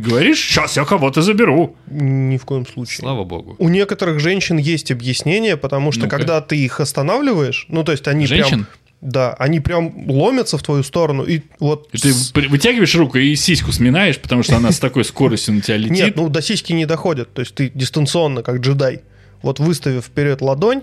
[0.00, 1.76] Говоришь, сейчас я кого-то заберу.
[1.86, 2.98] Ни в коем случае.
[3.00, 3.56] Слава богу.
[3.58, 6.16] У некоторых женщин есть объяснение, потому что Ну-ка.
[6.16, 8.64] когда ты их останавливаешь, ну то есть они Женщин?
[8.64, 8.66] прям...
[9.00, 11.88] Да, они прям ломятся в твою сторону, и вот...
[11.92, 12.12] И ты
[12.48, 15.92] вытягиваешь руку и сиську сминаешь, потому что она с такой скоростью на тебя летит.
[15.92, 19.02] Нет, ну до сиськи не доходит, то есть ты дистанционно, как джедай,
[19.42, 20.80] вот выставив вперед ладонь,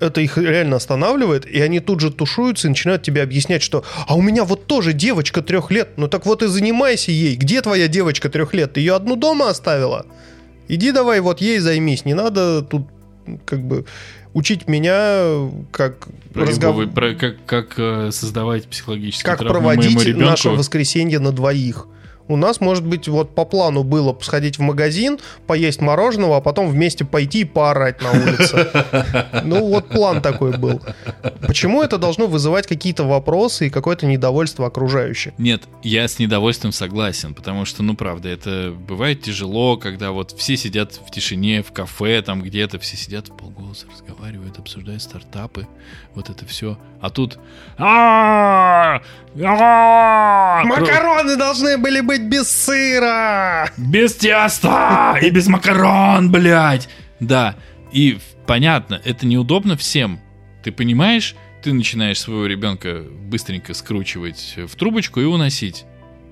[0.00, 4.14] это их реально останавливает, и они тут же тушуются и начинают тебе объяснять, что «А
[4.14, 7.88] у меня вот тоже девочка трех лет, ну так вот и занимайся ей, где твоя
[7.88, 10.06] девочка трех лет, ты ее одну дома оставила?
[10.68, 12.86] Иди давай вот ей займись, не надо тут
[13.44, 13.84] как бы
[14.34, 20.24] учить меня, как Про разгов- любовь, про как, как э, создавать психологические как проводить ребенку.
[20.30, 21.86] наше воскресенье на двоих.
[22.28, 26.68] У нас, может быть, вот по плану было сходить в магазин, поесть мороженого, а потом
[26.68, 28.68] вместе пойти и поорать на улице.
[29.44, 30.82] Ну, вот план такой был.
[31.46, 35.32] Почему это должно вызывать какие-то вопросы и какое-то недовольство окружающих?
[35.38, 40.56] Нет, я с недовольством согласен, потому что, ну, правда, это бывает тяжело, когда вот все
[40.56, 45.66] сидят в тишине, в кафе, там где-то, все сидят в полголоса, разговаривают, обсуждают стартапы,
[46.14, 46.78] вот это все.
[47.00, 47.38] А тут...
[47.78, 49.00] «А,
[49.44, 53.70] а, Макароны должны были быть без сыра!
[53.76, 56.88] Без теста и без макарон, блядь.
[57.20, 57.56] Да,
[57.92, 60.20] и понятно, это неудобно всем.
[60.62, 65.84] Ты понимаешь, ты начинаешь своего ребенка быстренько скручивать в трубочку и уносить.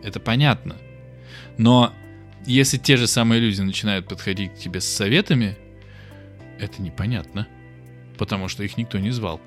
[0.03, 0.77] Это понятно.
[1.59, 1.93] Но
[2.45, 5.57] если те же самые люди начинают подходить к тебе с советами,
[6.61, 7.47] это непонятно.
[8.19, 9.41] Потому что их никто не звал.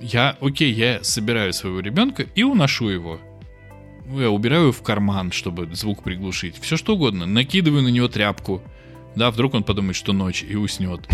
[0.00, 3.20] Я, окей, я собираю своего ребенка и уношу его.
[4.10, 6.58] Ну, Я убираю его в карман, чтобы звук приглушить.
[6.60, 7.26] Все что угодно.
[7.26, 8.62] Накидываю на него тряпку.
[9.16, 11.08] Да, вдруг он подумает, что ночь и уснет.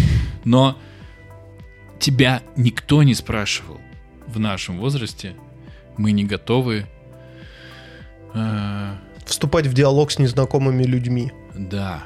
[0.45, 0.77] Но
[1.99, 3.81] тебя никто не спрашивал
[4.27, 5.35] в нашем возрасте.
[5.97, 6.87] Мы не готовы.
[8.35, 8.95] э,
[9.25, 11.33] Вступать в диалог с незнакомыми людьми.
[11.55, 12.05] да.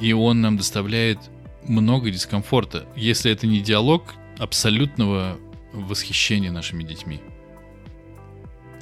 [0.00, 1.18] И он нам доставляет
[1.62, 2.86] много дискомфорта.
[2.96, 5.36] Если это не диалог абсолютного
[5.72, 7.20] восхищения нашими детьми.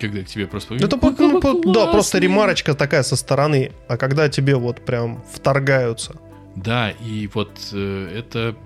[0.01, 0.74] Когда к тебе просто...
[0.74, 3.72] Это «Ой, по- ну, по- да, просто классный!» ремарочка такая со стороны.
[3.88, 6.16] А когда тебе вот прям вторгаются.
[6.57, 8.57] Да, и вот э, это,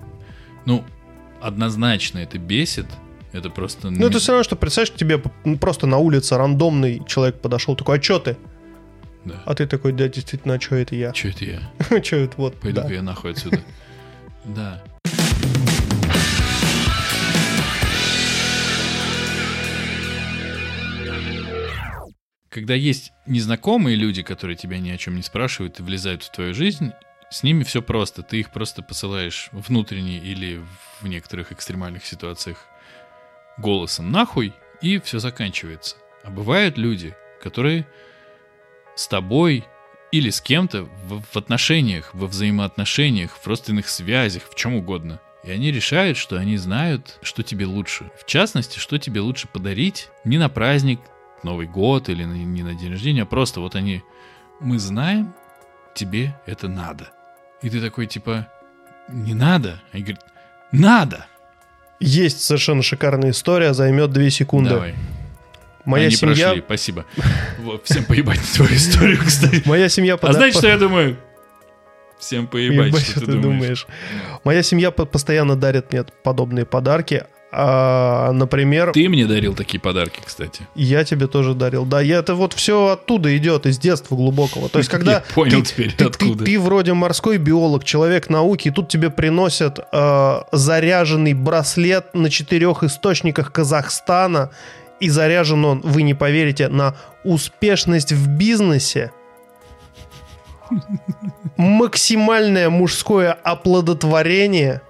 [0.65, 0.83] ну,
[1.41, 2.87] однозначно это бесит.
[3.33, 3.89] Это просто...
[3.89, 7.75] Ну, это все равно, что представляешь, к тебе п- просто на улице рандомный человек подошел,
[7.75, 8.37] такой, а чё ты?
[9.25, 9.35] Да.
[9.45, 11.11] А ты такой, да, действительно, а чё это я?
[11.11, 11.99] Че это я?
[12.01, 12.55] Чё это вот?
[12.59, 12.93] Пойду-ка да.
[12.93, 13.59] я нахуй отсюда.
[14.45, 14.81] Да.
[22.55, 26.53] Когда есть незнакомые люди, которые тебя ни о чем не спрашивают и влезают в твою
[26.53, 26.93] жизнь,
[27.29, 28.23] с ними все просто.
[28.23, 30.61] Ты их просто посылаешь внутренне или
[31.01, 32.65] в некоторых экстремальных ситуациях
[33.57, 35.97] голосом нахуй, и все заканчивается.
[36.23, 37.85] А бывают люди, которые
[38.95, 39.65] с тобой
[40.13, 45.19] или с кем-то в, отношениях, во взаимоотношениях, в родственных связях, в чем угодно.
[45.43, 48.09] И они решают, что они знают, что тебе лучше.
[48.17, 51.01] В частности, что тебе лучше подарить не на праздник,
[51.43, 54.03] Новый год или не на день рождения, а просто вот они,
[54.59, 55.33] мы знаем,
[55.93, 57.09] тебе это надо.
[57.61, 58.47] И ты такой типа,
[59.07, 59.81] не надо.
[59.91, 60.25] Они говорят,
[60.71, 61.27] надо.
[61.99, 64.71] Есть совершенно шикарная история, займет две секунды.
[64.71, 64.95] Давай.
[65.85, 66.47] Моя Они семья...
[66.47, 67.05] прошли, спасибо.
[67.83, 69.61] Всем поебать на твою историю, кстати.
[69.65, 70.15] Моя семья...
[70.19, 71.17] А знаете, что я думаю?
[72.17, 73.85] Всем поебать, Ебать, что ты думаешь.
[74.43, 77.25] Моя семья по- постоянно дарит мне подобные подарки.
[77.57, 80.67] А, например, Ты мне дарил такие подарки, кстати.
[80.75, 81.85] я тебе тоже дарил.
[81.85, 84.67] Да, я, это вот все оттуда идет, из детства глубокого.
[84.67, 86.43] То есть, когда Я понял ты, теперь, ты- ты- откуда.
[86.43, 92.83] ты вроде морской биолог, человек науки, и тут тебе приносят э, заряженный браслет на четырех
[92.83, 94.49] источниках Казахстана,
[94.99, 99.11] и заряжен он, вы не поверите, на успешность в бизнесе,
[101.57, 104.81] максимальное мужское оплодотворение,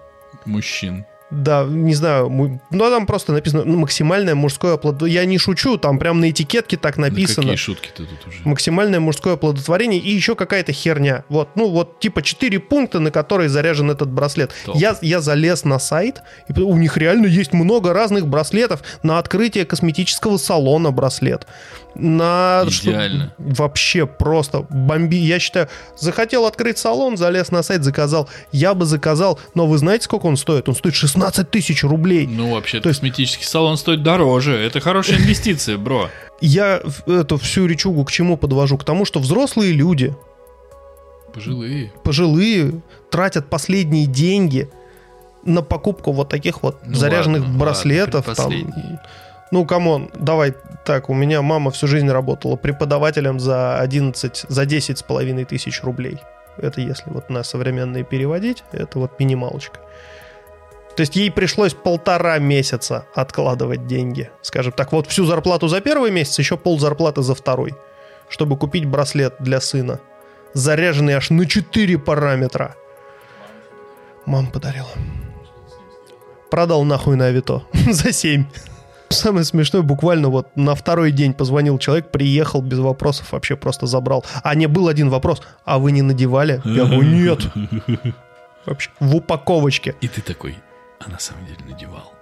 [0.45, 1.05] Мужчин.
[1.36, 2.59] Да, не знаю, ну
[2.89, 5.21] там просто написано ну, максимальное мужское оплодотворение.
[5.21, 7.43] Я не шучу, там прям на этикетке так Да написано.
[7.43, 8.38] какие шутки ты тут уже?
[8.45, 11.23] Максимальное мужское оплодотворение и еще какая-то херня.
[11.29, 14.51] Вот, ну вот типа 4 пункта, на которые заряжен этот браслет.
[14.65, 14.75] Топ.
[14.75, 18.81] Я, я залез на сайт, и у них реально есть много разных браслетов.
[19.03, 21.45] На открытие косметического салона браслет.
[21.95, 23.33] На что- Идеально.
[23.38, 25.15] вообще просто бомби.
[25.15, 28.29] Я считаю, захотел открыть салон, залез на сайт, заказал.
[28.51, 30.67] Я бы заказал, но вы знаете, сколько он стоит?
[30.67, 32.28] Он стоит 16 тысяч рублей.
[32.28, 34.55] Ну, вообще, То есть- косметический салон стоит дороже.
[34.55, 36.09] Это хорошая инвестиция, бро.
[36.41, 38.78] Я эту всю речугу к чему подвожу?
[38.78, 40.13] К тому, что взрослые люди,
[41.34, 41.91] Пожилые.
[42.03, 44.69] пожилые, тратят последние деньги
[45.43, 48.28] на покупку вот таких вот Ну заряженных ладно, браслетов.
[48.28, 48.99] ладно, там.
[49.51, 50.53] Ну, come on, давай
[50.86, 55.84] так, у меня мама всю жизнь работала преподавателем за 11, за 10 с половиной тысяч
[55.84, 56.17] рублей.
[56.57, 59.80] Это если вот на современные переводить, это вот минималочка.
[60.95, 64.29] То есть ей пришлось полтора месяца откладывать деньги.
[64.41, 67.75] Скажем так, вот всю зарплату за первый месяц, еще пол зарплаты за второй,
[68.29, 69.99] чтобы купить браслет для сына.
[70.53, 72.75] Заряженный аж на 4 параметра.
[74.25, 74.89] Мама подарила.
[76.49, 78.45] Продал нахуй на Авито за 7.
[79.09, 84.25] Самое смешное, буквально вот на второй день позвонил человек, приехал без вопросов, вообще просто забрал.
[84.43, 86.61] А не был один вопрос, а вы не надевали?
[86.63, 87.39] Я говорю, нет.
[88.65, 89.95] Вообще, в упаковочке.
[90.01, 90.55] И ты такой,
[91.05, 92.13] а на самом деле надевал.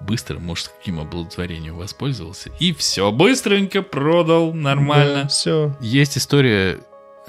[0.00, 2.50] Быстро мужским оплодотворением воспользовался.
[2.60, 5.28] И все, быстренько продал, нормально.
[5.28, 5.76] все.
[5.80, 6.80] Есть история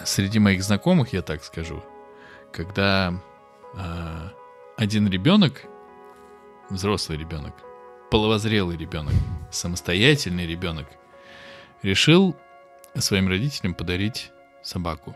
[0.03, 1.83] среди моих знакомых, я так скажу,
[2.51, 3.13] когда
[3.75, 4.31] а,
[4.75, 5.63] один ребенок,
[6.69, 7.53] взрослый ребенок,
[8.11, 9.13] половозрелый ребенок,
[9.51, 10.87] самостоятельный ребенок,
[11.81, 12.35] решил
[12.95, 14.31] своим родителям подарить
[14.63, 15.15] собаку.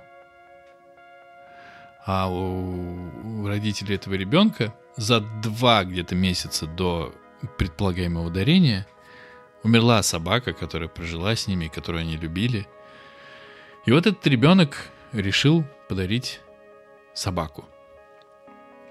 [2.05, 7.13] А у, родителей этого ребенка за два где-то месяца до
[7.57, 8.87] предполагаемого дарения
[9.63, 12.67] умерла собака, которая прожила с ними, которую они любили.
[13.85, 16.39] И вот этот ребенок решил подарить
[17.13, 17.65] собаку.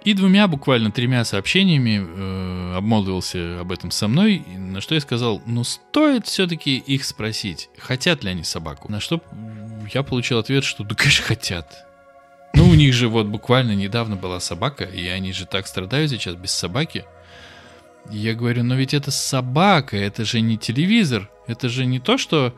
[0.05, 5.43] И двумя, буквально тремя сообщениями э, обмолвился об этом со мной, на что я сказал,
[5.45, 8.91] ну стоит все-таки их спросить, хотят ли они собаку.
[8.91, 9.21] На что
[9.93, 11.89] я получил ответ, что да, конечно, хотят.
[12.61, 16.35] Ну, у них же вот буквально недавно была собака, и они же так страдают сейчас
[16.35, 17.07] без собаки.
[18.11, 22.55] Я говорю, но ведь это собака, это же не телевизор, это же не то, что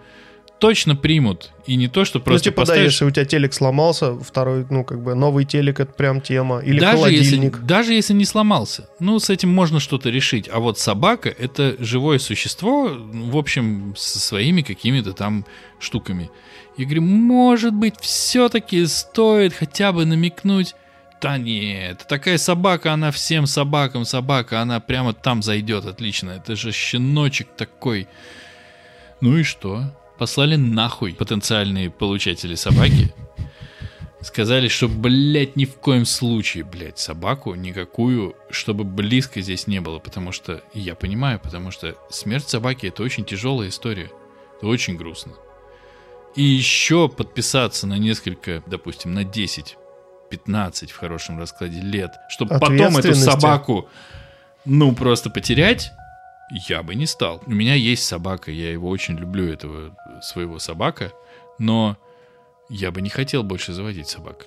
[0.59, 1.53] точно примут.
[1.67, 2.93] И не то, что Ну, просто типа, да, поставишь...
[2.95, 6.59] если у тебя телек сломался, второй, ну, как бы, новый телек, это прям тема.
[6.59, 7.59] Или даже если, холодильник.
[7.61, 10.49] даже если не сломался, ну, с этим можно что-то решить.
[10.53, 15.47] А вот собака— это живое существо, ну, в общем, со своими какими-то там
[15.79, 16.29] штуками.
[16.77, 20.75] Я говорю, может быть, все-таки стоит хотя бы намекнуть.
[21.21, 26.31] Да нет, такая собака, она всем собакам собака, она прямо там зайдет, отлично.
[26.31, 28.09] Это же щеночек такой.
[29.21, 29.85] Ну и что?
[30.19, 33.15] Послали нахуй потенциальные получатели собаки.
[34.21, 39.99] Сказали, что, блядь, ни в коем случае, блядь, собаку никакую, чтобы близко здесь не было.
[39.99, 44.11] Потому что, я понимаю, потому что смерть собаки это очень тяжелая история.
[44.59, 45.33] Это очень грустно.
[46.35, 49.77] И еще подписаться на несколько, допустим, на 10,
[50.31, 53.89] 15 в хорошем раскладе лет, чтобы потом эту собаку,
[54.65, 55.91] ну, просто потерять,
[56.69, 57.43] я бы не стал.
[57.47, 61.13] У меня есть собака, я его очень люблю, этого своего собака,
[61.59, 61.99] но
[62.71, 64.47] я бы не хотел больше заводить собак.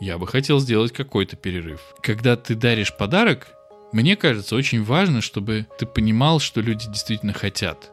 [0.00, 1.80] Я бы хотел сделать какой-то перерыв.
[2.02, 3.48] Когда ты даришь подарок,
[3.92, 7.90] мне кажется, очень важно, чтобы ты понимал, что люди действительно хотят.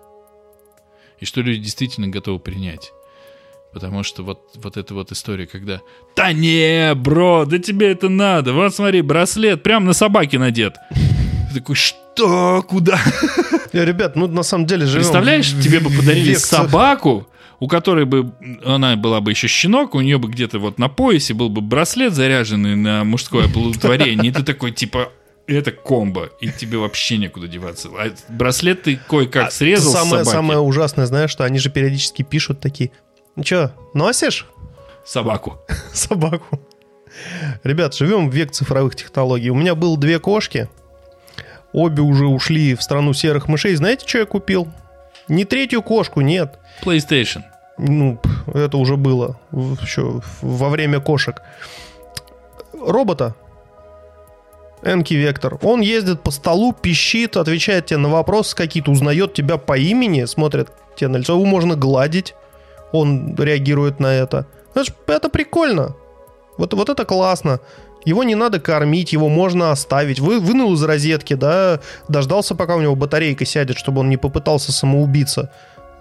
[1.20, 2.92] И что люди действительно готовы принять.
[3.74, 5.82] Потому что вот, вот эта вот история, когда
[6.16, 10.76] «Да не, бро, да тебе это надо, вот смотри, браслет прям на собаке надет».
[11.50, 12.64] Ты такой «Что?
[12.68, 13.00] Куда?»
[13.74, 17.30] Э, Ребят, ну, на самом деле, живем Представляешь, тебе бы подарили собаку,
[17.62, 18.34] у которой бы
[18.66, 22.14] она была бы еще щенок, у нее бы где-то вот на поясе был бы браслет
[22.14, 25.14] заряженный на мужское оплодотворение, и ты такой типа
[25.48, 27.90] это комбо, и тебе вообще некуда деваться.
[27.98, 30.36] А браслет ты кое-как срезал с самое, собаки.
[30.36, 32.92] самое ужасное, знаешь, что они же периодически пишут такие,
[33.36, 34.48] ну что, носишь
[35.06, 35.60] собаку.
[35.94, 36.60] собаку?
[37.64, 39.50] Ребят, живем в век цифровых технологий.
[39.50, 40.70] У меня было две кошки,
[41.74, 43.76] обе уже ушли в страну серых мышей.
[43.76, 44.68] Знаете, что я купил?
[45.28, 46.60] Не третью кошку, нет.
[46.84, 47.44] PlayStation.
[47.78, 48.20] Ну,
[48.54, 51.42] это уже было еще во время кошек.
[52.74, 53.36] Робота.
[54.84, 55.60] Энки Вектор.
[55.62, 60.70] Он ездит по столу, пищит, отвечает тебе на вопросы какие-то, узнает тебя по имени, смотрит
[60.96, 61.34] тебе на лицо.
[61.34, 62.36] Его можно гладить.
[62.92, 64.46] Он реагирует на это.
[64.74, 65.96] Это, ж- это прикольно.
[66.58, 67.60] Вот, вот это классно.
[68.04, 70.20] Его не надо кормить, его можно оставить.
[70.20, 74.72] Вы вынул из розетки, да, дождался, пока у него батарейка сядет, чтобы он не попытался
[74.72, 75.52] самоубиться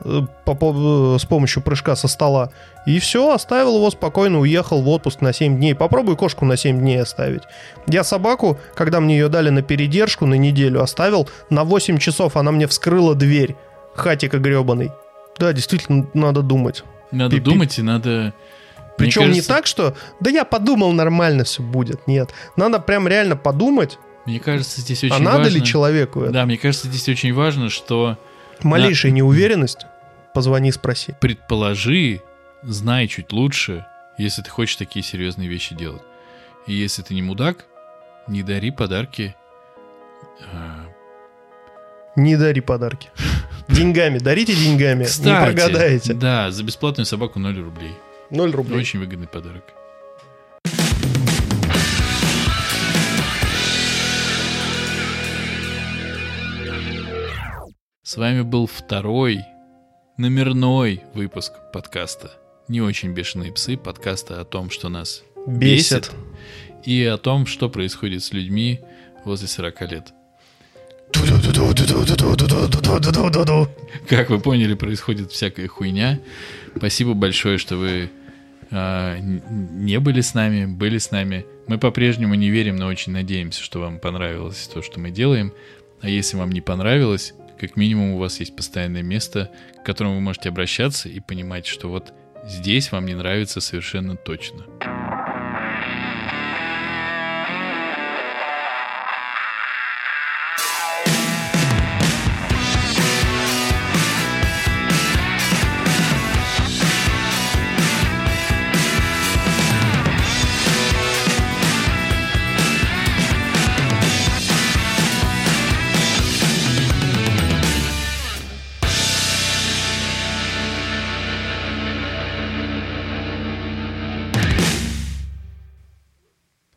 [0.04, 2.50] э, по- по- с помощью прыжка со стола.
[2.86, 5.74] И все, оставил его спокойно, уехал в отпуск на 7 дней.
[5.74, 7.42] Попробуй кошку на 7 дней оставить.
[7.86, 12.50] Я собаку, когда мне ее дали на передержку на неделю, оставил на 8 часов, она
[12.50, 13.56] мне вскрыла дверь.
[13.94, 14.90] Хатика гребаный.
[15.40, 16.84] Да, действительно, надо думать.
[17.10, 17.44] Надо Пи-пи.
[17.50, 18.32] думать и надо...
[18.96, 22.06] Причем не кажется- так, что да я подумал, нормально все будет.
[22.06, 22.30] Нет.
[22.56, 25.56] Надо прям реально подумать, Мне кажется, здесь очень а надо важно...
[25.56, 26.32] ли человеку это.
[26.32, 28.18] Да, мне кажется, здесь очень важно, что
[28.62, 29.86] Малейшая неуверенность,
[30.34, 31.14] позвони, спроси.
[31.18, 32.20] предположи,
[32.62, 33.86] знай чуть лучше,
[34.18, 36.02] если ты хочешь такие серьезные вещи делать.
[36.66, 37.64] И если ты не мудак,
[38.28, 39.34] не дари подарки.
[42.16, 43.08] Не дари подарки.
[43.68, 46.12] Деньгами, дарите деньгами, не Кстати, прогадаете.
[46.14, 47.92] да, за бесплатную собаку 0 рублей.
[48.30, 48.78] 0 рублей.
[48.78, 49.64] Очень выгодный подарок.
[58.02, 59.40] С вами был второй
[60.16, 62.32] номерной выпуск подкаста
[62.66, 66.10] «Не очень бешеные псы», подкаста о том, что нас Бесит.
[66.84, 68.80] и о том, что происходит с людьми
[69.24, 70.12] возле 40 лет.
[74.08, 76.20] Как вы поняли, происходит всякая хуйня.
[76.76, 78.10] Спасибо большое, что вы
[78.70, 81.46] э, не были с нами, были с нами.
[81.66, 85.52] Мы по-прежнему не верим, но очень надеемся, что вам понравилось то, что мы делаем.
[86.00, 89.50] А если вам не понравилось, как минимум у вас есть постоянное место,
[89.82, 92.12] к которому вы можете обращаться и понимать, что вот
[92.46, 94.64] здесь вам не нравится совершенно точно.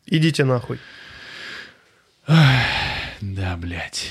[0.06, 0.78] Идите нахуй.
[2.26, 4.10] Да, блядь.